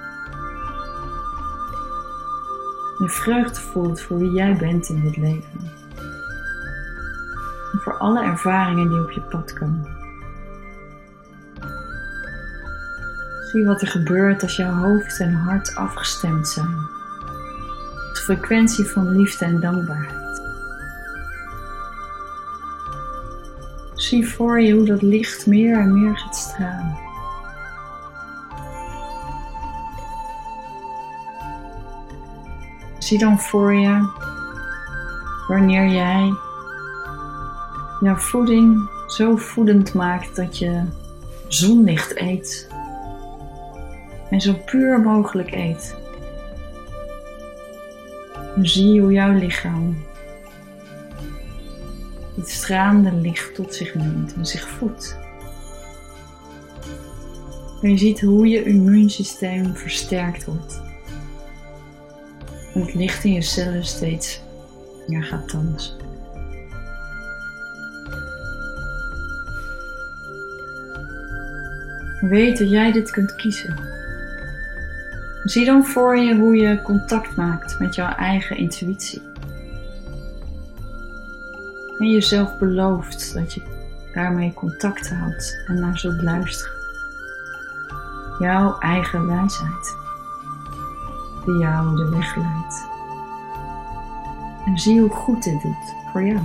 Vreugde 3.10 3.60
voelt 3.60 4.02
voor 4.02 4.18
wie 4.18 4.32
jij 4.32 4.56
bent 4.56 4.90
in 4.90 5.02
dit 5.02 5.18
leven. 5.18 5.72
En 7.74 7.80
voor 7.80 7.98
alle 7.98 8.24
ervaringen 8.24 8.90
die 8.90 9.02
op 9.02 9.12
je 9.12 9.22
pad 9.22 9.54
komen. 9.54 9.98
Zie 13.52 13.66
wat 13.66 13.82
er 13.82 13.88
gebeurt 13.88 14.44
als 14.44 14.56
jouw 14.56 14.74
hoofd 14.74 15.20
en 15.20 15.34
hart 15.34 15.76
afgestemd 15.76 16.48
zijn. 16.48 16.76
De 18.14 18.22
frequentie 18.24 18.86
van 18.86 19.10
liefde 19.10 19.46
en 19.46 19.60
dankbaarheid. 19.60 20.42
Zie 23.94 24.28
voor 24.28 24.62
je 24.62 24.74
hoe 24.74 24.86
dat 24.86 25.02
licht 25.02 25.48
meer 25.48 25.80
en 25.80 26.02
meer 26.02 26.18
gaat 26.18 26.36
stralen. 26.36 27.09
Zie 33.10 33.20
dan 33.20 33.40
voor 33.40 33.74
je 33.74 34.08
wanneer 35.48 35.88
jij 35.88 36.34
jouw 38.00 38.16
voeding 38.16 38.90
zo 39.08 39.36
voedend 39.36 39.94
maakt 39.94 40.36
dat 40.36 40.58
je 40.58 40.84
zonlicht 41.48 42.20
eet 42.20 42.70
en 44.30 44.42
zo 44.42 44.54
puur 44.66 45.00
mogelijk 45.00 45.52
eet. 45.52 45.96
En 48.56 48.68
zie 48.68 49.02
hoe 49.02 49.12
jouw 49.12 49.34
lichaam 49.34 49.98
het 52.36 52.50
stralende 52.50 53.14
licht 53.14 53.56
tot 53.56 53.76
zich 53.76 53.96
neemt 53.96 54.34
en 54.34 54.46
zich 54.46 54.68
voedt. 54.68 55.20
En 57.82 57.90
je 57.90 57.98
ziet 57.98 58.22
hoe 58.22 58.48
je 58.48 58.64
immuunsysteem 58.64 59.76
versterkt 59.76 60.46
wordt. 60.46 60.89
Het 62.80 62.94
licht 62.94 63.24
in 63.24 63.34
je 63.34 63.42
cellen 63.42 63.86
steeds 63.86 64.42
meer 65.08 65.24
gaat 65.24 65.52
dansen. 65.52 65.98
Weet 72.22 72.58
dat 72.58 72.70
jij 72.70 72.92
dit 72.92 73.12
kunt 73.12 73.36
kiezen. 73.36 73.76
Zie 75.44 75.66
dan 75.66 75.86
voor 75.86 76.18
je 76.18 76.36
hoe 76.36 76.56
je 76.56 76.82
contact 76.82 77.36
maakt 77.36 77.80
met 77.80 77.96
jouw 77.96 78.16
eigen 78.16 78.58
intuïtie. 78.58 79.22
En 81.98 82.12
jezelf 82.12 82.58
belooft 82.58 83.34
dat 83.34 83.54
je 83.54 83.62
daarmee 84.14 84.54
contact 84.54 85.10
houdt 85.10 85.64
en 85.68 85.80
naar 85.80 85.98
zult 85.98 86.22
luisteren. 86.22 86.78
Jouw 88.40 88.80
eigen 88.80 89.28
wijsheid, 89.28 89.96
die 91.46 91.58
jou 91.58 91.96
de 91.96 92.10
weg 92.10 92.36
leidt. 92.36 92.88
En 94.66 94.80
zie 94.80 95.00
hoe 95.00 95.10
goed 95.10 95.44
dit 95.44 95.62
doet 95.62 95.96
voor 96.12 96.24
jou. 96.24 96.40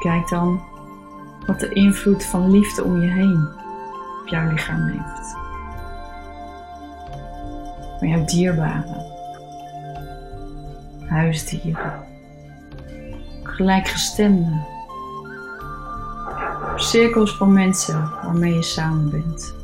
Kijk 0.00 0.28
dan 0.28 0.60
wat 1.46 1.60
de 1.60 1.68
invloed 1.68 2.24
van 2.24 2.50
liefde 2.50 2.84
om 2.84 3.00
je 3.00 3.08
heen 3.08 3.48
op 4.22 4.28
jouw 4.28 4.48
lichaam 4.48 4.86
heeft. 4.86 5.36
Van 7.98 8.08
jouw 8.08 8.24
dierbaren, 8.24 9.06
huisdieren, 11.06 12.04
gelijkgestemden, 13.42 14.66
cirkels 16.90 17.36
van 17.36 17.52
mensen 17.52 18.10
waarmee 18.22 18.54
je 18.54 18.62
samen 18.62 19.10
bent. 19.10 19.54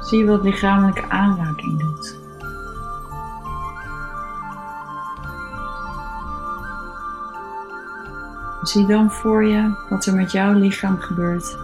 Zie 0.00 0.26
wat 0.26 0.42
lichamelijke 0.42 1.08
aanraking 1.08 1.80
doet. 1.80 2.18
Zie 8.62 8.86
dan 8.86 9.10
voor 9.10 9.44
je 9.44 9.74
wat 9.88 10.06
er 10.06 10.14
met 10.14 10.32
jouw 10.32 10.52
lichaam 10.52 10.98
gebeurt 10.98 11.58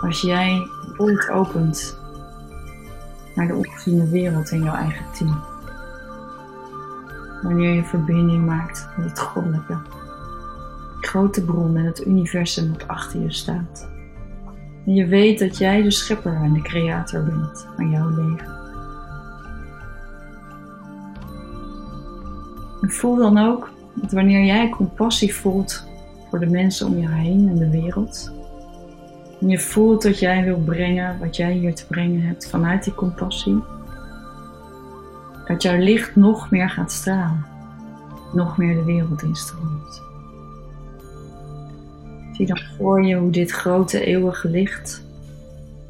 als 0.00 0.20
jij 0.20 0.68
poort 0.96 1.30
opent 1.30 1.98
naar 3.34 3.46
de 3.46 3.54
ongeziene 3.54 4.08
wereld 4.08 4.50
in 4.50 4.62
jouw 4.62 4.74
eigen 4.74 5.06
team. 5.12 5.42
Wanneer 7.42 7.74
je 7.74 7.84
verbinding 7.84 8.46
maakt 8.46 8.88
met 8.96 9.08
het 9.10 9.20
goddelijke, 9.20 9.76
de 9.76 10.03
grote 11.14 11.44
bron 11.44 11.76
en 11.76 11.84
het 11.84 12.06
universum 12.06 12.72
dat 12.72 12.88
achter 12.88 13.20
je 13.20 13.32
staat. 13.32 13.88
En 14.86 14.94
je 14.94 15.06
weet 15.06 15.38
dat 15.38 15.58
jij 15.58 15.82
de 15.82 15.90
schepper 15.90 16.34
en 16.34 16.52
de 16.52 16.62
creator 16.62 17.24
bent 17.24 17.66
van 17.76 17.90
jouw 17.90 18.08
leven. 18.08 18.48
En 22.80 22.90
voel 22.90 23.16
dan 23.16 23.38
ook 23.38 23.70
dat 23.94 24.12
wanneer 24.12 24.44
jij 24.44 24.68
compassie 24.68 25.34
voelt 25.34 25.86
voor 26.30 26.38
de 26.38 26.46
mensen 26.46 26.86
om 26.86 26.98
je 26.98 27.08
heen 27.08 27.48
en 27.48 27.58
de 27.58 27.70
wereld. 27.70 28.32
En 29.40 29.48
je 29.48 29.58
voelt 29.58 30.02
dat 30.02 30.18
jij 30.18 30.44
wil 30.44 30.58
brengen 30.58 31.18
wat 31.18 31.36
jij 31.36 31.52
hier 31.52 31.74
te 31.74 31.86
brengen 31.86 32.22
hebt 32.22 32.48
vanuit 32.50 32.84
die 32.84 32.94
compassie. 32.94 33.62
Dat 35.46 35.62
jouw 35.62 35.78
licht 35.78 36.16
nog 36.16 36.50
meer 36.50 36.70
gaat 36.70 36.92
stralen, 36.92 37.46
nog 38.32 38.56
meer 38.56 38.74
de 38.74 38.84
wereld 38.84 39.22
instroomt. 39.22 40.12
Zie 42.36 42.46
dan 42.46 42.60
voor 42.76 43.04
je 43.04 43.16
hoe 43.16 43.30
dit 43.30 43.50
grote 43.50 44.04
eeuwige 44.04 44.48
licht 44.48 45.06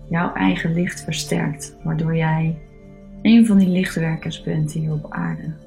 jouw 0.09 0.33
eigen 0.33 0.75
licht 0.75 1.01
versterkt, 1.01 1.77
waardoor 1.83 2.17
jij 2.17 2.59
een 3.23 3.47
van 3.47 3.59
die 3.59 3.69
lichtwerkers 3.69 4.43
bent 4.43 4.73
hier 4.73 4.93
op 4.93 5.07
aarde. 5.09 5.65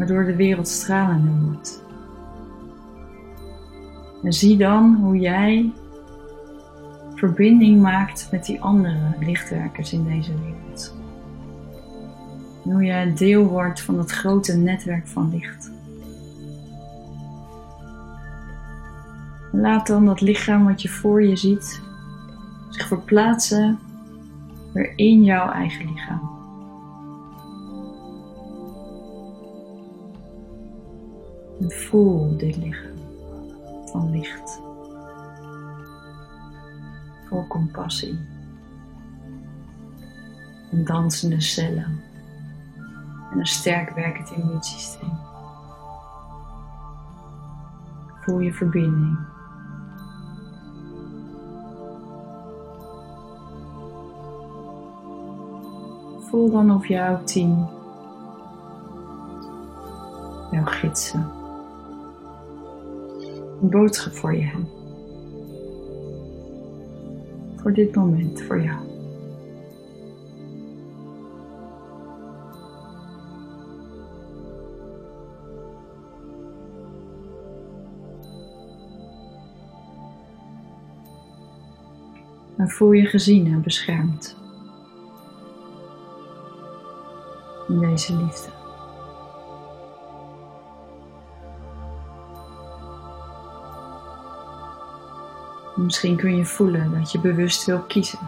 waardoor 0.00 0.24
de 0.24 0.36
wereld 0.36 0.68
stralender 0.68 1.44
wordt. 1.44 1.84
En 4.22 4.32
zie 4.32 4.56
dan 4.56 4.94
hoe 4.94 5.18
jij 5.18 5.72
verbinding 7.14 7.80
maakt 7.82 8.28
met 8.30 8.44
die 8.44 8.60
andere 8.60 8.98
lichtwerkers 9.18 9.92
in 9.92 10.04
deze 10.04 10.32
wereld. 10.42 10.96
En 12.64 12.70
hoe 12.70 12.84
je 12.84 13.12
deel 13.12 13.44
wordt 13.44 13.80
van 13.80 13.98
het 13.98 14.10
grote 14.10 14.56
netwerk 14.56 15.08
van 15.08 15.30
licht. 15.30 15.70
Laat 19.52 19.86
dan 19.86 20.06
dat 20.06 20.20
lichaam 20.20 20.64
wat 20.64 20.82
je 20.82 20.88
voor 20.88 21.22
je 21.22 21.36
ziet 21.36 21.88
zich 22.70 22.86
verplaatsen 22.86 23.78
weer 24.72 24.92
in 24.96 25.24
jouw 25.24 25.50
eigen 25.50 25.92
lichaam. 25.92 26.38
En 31.60 31.70
voel 31.70 32.36
dit 32.36 32.56
lichaam 32.56 32.98
van 33.84 34.10
licht. 34.10 34.60
Vol 37.28 37.46
compassie. 37.46 38.18
En 40.70 40.84
dansende 40.84 41.40
cellen. 41.40 42.00
En 43.32 43.38
een 43.38 43.46
sterk 43.46 43.90
werkend 43.90 44.30
immuunsysteem. 44.30 45.18
Voel 48.20 48.38
je 48.38 48.52
verbinding. 48.52 49.18
Voel 56.30 56.50
dan 56.50 56.74
of 56.74 56.86
jouw 56.86 57.24
team, 57.24 57.68
jouw 60.50 60.64
gidsen, 60.64 61.30
een 63.60 63.70
boodschap 63.70 64.12
voor 64.12 64.34
je 64.34 64.42
hebben. 64.42 64.68
Voor 67.56 67.72
dit 67.72 67.94
moment, 67.94 68.42
voor 68.42 68.62
jou. 68.62 68.78
En 82.56 82.68
voel 82.68 82.92
je 82.92 83.06
gezien 83.06 83.46
en 83.46 83.62
beschermd. 83.62 84.39
In 87.70 87.78
deze 87.78 88.16
liefde. 88.16 88.48
Misschien 95.76 96.16
kun 96.16 96.36
je 96.36 96.44
voelen 96.44 96.98
dat 96.98 97.12
je 97.12 97.20
bewust 97.20 97.64
wil 97.64 97.80
kiezen 97.80 98.18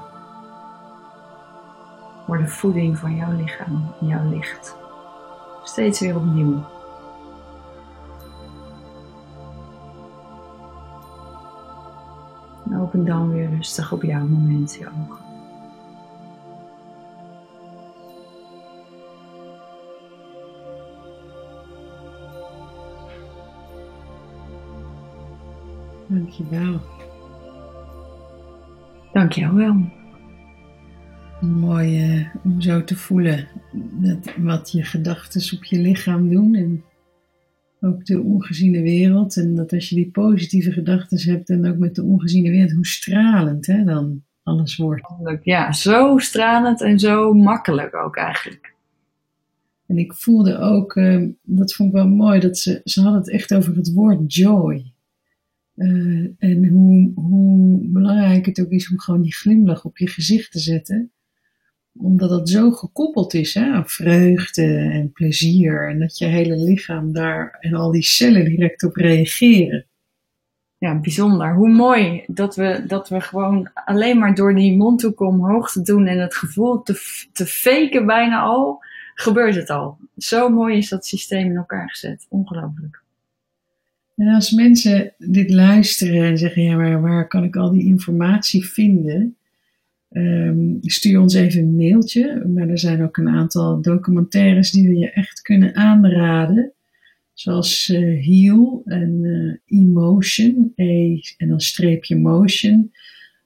voor 2.33 2.41
de 2.41 2.49
voeding 2.49 2.99
van 2.99 3.17
jouw 3.17 3.33
lichaam, 3.33 3.95
jouw 4.01 4.29
licht. 4.29 4.77
Steeds 5.63 6.01
weer 6.01 6.17
opnieuw. 6.17 6.65
En 12.65 12.81
open 12.81 13.05
dan 13.05 13.31
weer 13.33 13.51
rustig 13.51 13.93
op 13.93 14.03
jouw 14.03 14.27
moment 14.27 14.75
je 14.75 14.87
ogen. 14.87 15.32
Dankjewel. 26.13 26.81
Dankjewel. 29.13 29.77
Mooi 31.41 32.17
uh, 32.17 32.27
om 32.45 32.61
zo 32.61 32.85
te 32.85 32.97
voelen 32.97 33.49
dat 34.01 34.35
wat 34.37 34.73
je 34.73 34.83
gedachten 34.83 35.59
op 35.59 35.65
je 35.65 35.79
lichaam 35.79 36.29
doen 36.29 36.55
en 36.55 36.85
ook 37.81 38.05
de 38.05 38.21
ongeziene 38.21 38.83
wereld. 38.83 39.37
En 39.37 39.55
dat 39.55 39.73
als 39.73 39.89
je 39.89 39.95
die 39.95 40.11
positieve 40.11 40.73
gedachten 40.73 41.33
hebt 41.33 41.51
en 41.51 41.67
ook 41.67 41.79
met 41.79 41.95
de 41.95 42.03
ongeziene 42.03 42.51
wereld, 42.51 42.73
hoe 42.73 42.87
stralend 42.87 43.67
hè, 43.67 43.85
dan 43.85 44.23
alles 44.43 44.77
wordt. 44.77 45.09
Ja, 45.43 45.73
zo 45.73 46.19
stralend 46.19 46.81
en 46.83 46.99
zo 46.99 47.33
makkelijk 47.33 47.95
ook 47.95 48.17
eigenlijk. 48.17 48.75
En 49.87 49.99
ik 49.99 50.13
voelde 50.13 50.59
ook, 50.59 50.97
uh, 50.97 51.29
dat 51.43 51.75
vond 51.75 51.89
ik 51.89 51.95
wel 51.95 52.09
mooi, 52.09 52.41
dat 52.41 52.59
ze, 52.59 52.81
ze 52.85 53.01
hadden 53.01 53.21
het 53.21 53.31
echt 53.31 53.55
over 53.55 53.77
het 53.77 53.93
woord 53.93 54.35
joy. 54.35 54.92
Uh, 55.75 56.29
en 56.39 56.67
hoe, 56.69 57.13
hoe 57.15 57.79
belangrijk 57.89 58.47
het 58.47 58.61
ook 58.61 58.71
is 58.71 58.91
om 58.91 59.01
gewoon 59.01 59.23
die 59.23 59.35
glimlach 59.35 59.85
op 59.85 59.99
je 59.99 60.09
gezicht 60.09 60.53
te 60.53 60.59
zetten. 60.59 61.13
Omdat 61.93 62.29
dat 62.29 62.49
zo 62.49 62.71
gekoppeld 62.71 63.35
is 63.35 63.55
hè, 63.55 63.73
aan 63.73 63.89
vreugde 63.89 64.67
en 64.77 65.13
plezier. 65.13 65.89
En 65.89 65.99
dat 65.99 66.19
je 66.19 66.25
hele 66.25 66.57
lichaam 66.57 67.13
daar 67.13 67.57
en 67.61 67.75
al 67.75 67.91
die 67.91 68.03
cellen 68.03 68.45
direct 68.45 68.83
op 68.83 68.97
reageren. 68.97 69.87
Ja, 70.79 71.01
bijzonder. 71.01 71.55
Hoe 71.55 71.69
mooi 71.69 72.25
dat 72.27 72.57
we, 72.57 72.85
dat 72.87 73.09
we 73.09 73.21
gewoon 73.21 73.71
alleen 73.73 74.19
maar 74.19 74.35
door 74.35 74.55
die 74.55 74.77
mondhoek 74.77 75.21
omhoog 75.21 75.73
te 75.73 75.83
doen 75.83 76.07
en 76.07 76.19
het 76.19 76.35
gevoel 76.35 76.83
te, 76.83 77.27
te 77.33 77.47
faken 77.47 78.07
bijna 78.07 78.41
al, 78.41 78.85
gebeurt 79.15 79.55
het 79.55 79.71
al. 79.71 79.99
Zo 80.17 80.49
mooi 80.49 80.77
is 80.77 80.89
dat 80.89 81.07
systeem 81.07 81.51
in 81.51 81.57
elkaar 81.57 81.91
gezet. 81.91 82.27
Ongelooflijk. 82.29 83.02
En 84.23 84.29
als 84.29 84.51
mensen 84.51 85.15
dit 85.19 85.51
luisteren 85.51 86.23
en 86.23 86.39
zeggen, 86.39 86.63
ja, 86.63 86.77
maar 86.77 87.01
waar 87.01 87.29
kan 87.29 87.45
ik 87.45 87.57
al 87.57 87.71
die 87.71 87.85
informatie 87.85 88.65
vinden? 88.65 89.37
Um, 90.11 90.79
stuur 90.81 91.21
ons 91.21 91.35
even 91.35 91.61
een 91.61 91.77
mailtje. 91.77 92.45
Maar 92.55 92.69
er 92.69 92.79
zijn 92.79 93.03
ook 93.03 93.17
een 93.17 93.29
aantal 93.29 93.81
documentaires 93.81 94.71
die 94.71 94.89
we 94.89 94.97
je 94.97 95.11
echt 95.11 95.41
kunnen 95.41 95.75
aanraden. 95.75 96.73
Zoals 97.33 97.89
uh, 97.89 98.27
Heal 98.27 98.83
en 98.85 99.19
uh, 99.23 99.81
Emotion, 99.81 100.73
E 100.77 101.21
en 101.37 101.49
dan 101.49 101.61
streepje 101.61 102.17
Motion. 102.17 102.93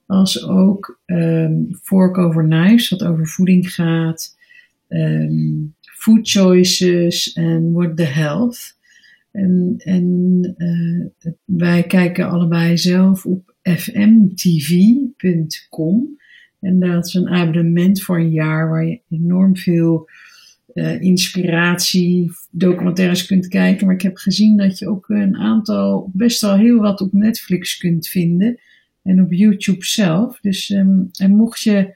Als 0.07 0.45
ook 0.45 1.01
um, 1.07 1.69
Fork 1.83 2.19
Over 2.19 2.45
Knives, 2.45 2.89
wat 2.89 3.05
over 3.05 3.27
voeding 3.27 3.73
gaat. 3.73 4.37
Um, 4.89 5.75
food 5.81 6.31
Choices 6.31 7.33
en 7.33 7.73
What 7.73 7.97
the 7.97 8.03
Health. 8.03 8.76
En, 9.37 9.75
en 9.77 10.55
uh, 10.59 11.07
wij 11.45 11.83
kijken 11.83 12.29
allebei 12.29 12.79
zelf 12.79 13.27
op 13.27 13.55
fmtv.com. 13.63 15.05
En 16.61 16.79
dat 16.79 17.07
is 17.07 17.15
een 17.15 17.29
abonnement 17.29 18.03
voor 18.03 18.19
een 18.19 18.31
jaar 18.31 18.69
waar 18.69 18.87
je 18.87 19.01
enorm 19.09 19.57
veel 19.57 20.09
uh, 20.75 21.01
inspiratie, 21.01 22.31
documentaires 22.51 23.27
kunt 23.27 23.49
kijken. 23.49 23.87
Maar 23.87 23.95
ik 23.95 24.03
heb 24.03 24.17
gezien 24.17 24.57
dat 24.57 24.79
je 24.79 24.89
ook 24.89 25.09
een 25.09 25.37
aantal, 25.37 26.11
best 26.13 26.41
wel 26.41 26.57
heel 26.57 26.81
wat 26.81 27.01
op 27.01 27.13
Netflix 27.13 27.77
kunt 27.77 28.09
vinden. 28.09 28.61
En 29.03 29.23
op 29.23 29.33
YouTube 29.33 29.85
zelf. 29.85 30.41
Dus 30.41 30.71
um, 30.71 31.09
en 31.13 31.31
mocht 31.31 31.61
je 31.61 31.96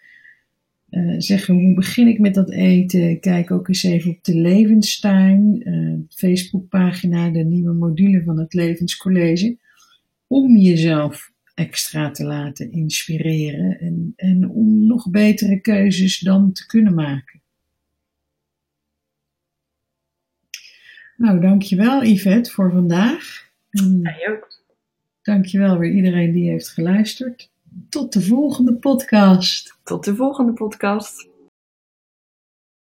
uh, 0.90 1.14
zeggen 1.18 1.54
hoe 1.54 1.74
begin 1.74 2.06
ik 2.06 2.18
met 2.18 2.34
dat 2.34 2.50
eten, 2.50 3.20
kijk 3.20 3.50
ook 3.50 3.68
eens 3.68 3.82
even 3.82 4.10
op 4.10 4.24
de 4.24 4.34
Levenstuin, 4.34 5.68
uh, 5.68 5.98
Facebookpagina, 6.08 7.30
de 7.30 7.44
nieuwe 7.44 7.72
module 7.72 8.22
van 8.22 8.38
het 8.38 8.54
Levenscollege, 8.54 9.58
om 10.26 10.56
jezelf 10.56 11.32
extra 11.54 12.10
te 12.10 12.24
laten 12.24 12.72
inspireren 12.72 13.78
en, 13.80 14.12
en 14.16 14.50
om 14.50 14.86
nog 14.86 15.10
betere 15.10 15.60
keuzes 15.60 16.18
dan 16.18 16.52
te 16.52 16.66
kunnen 16.66 16.94
maken. 16.94 17.40
Nou, 21.16 21.40
dankjewel 21.40 22.04
Yvette 22.04 22.50
voor 22.50 22.70
vandaag. 22.70 23.48
Ook. 24.28 24.62
Dankjewel 25.22 25.78
weer 25.78 25.92
iedereen 25.92 26.32
die 26.32 26.50
heeft 26.50 26.68
geluisterd. 26.68 27.50
Tot 27.88 28.12
de 28.12 28.22
volgende 28.22 28.74
podcast. 28.74 29.78
Tot 29.82 30.04
de 30.04 30.16
volgende 30.16 30.52
podcast. 30.52 31.29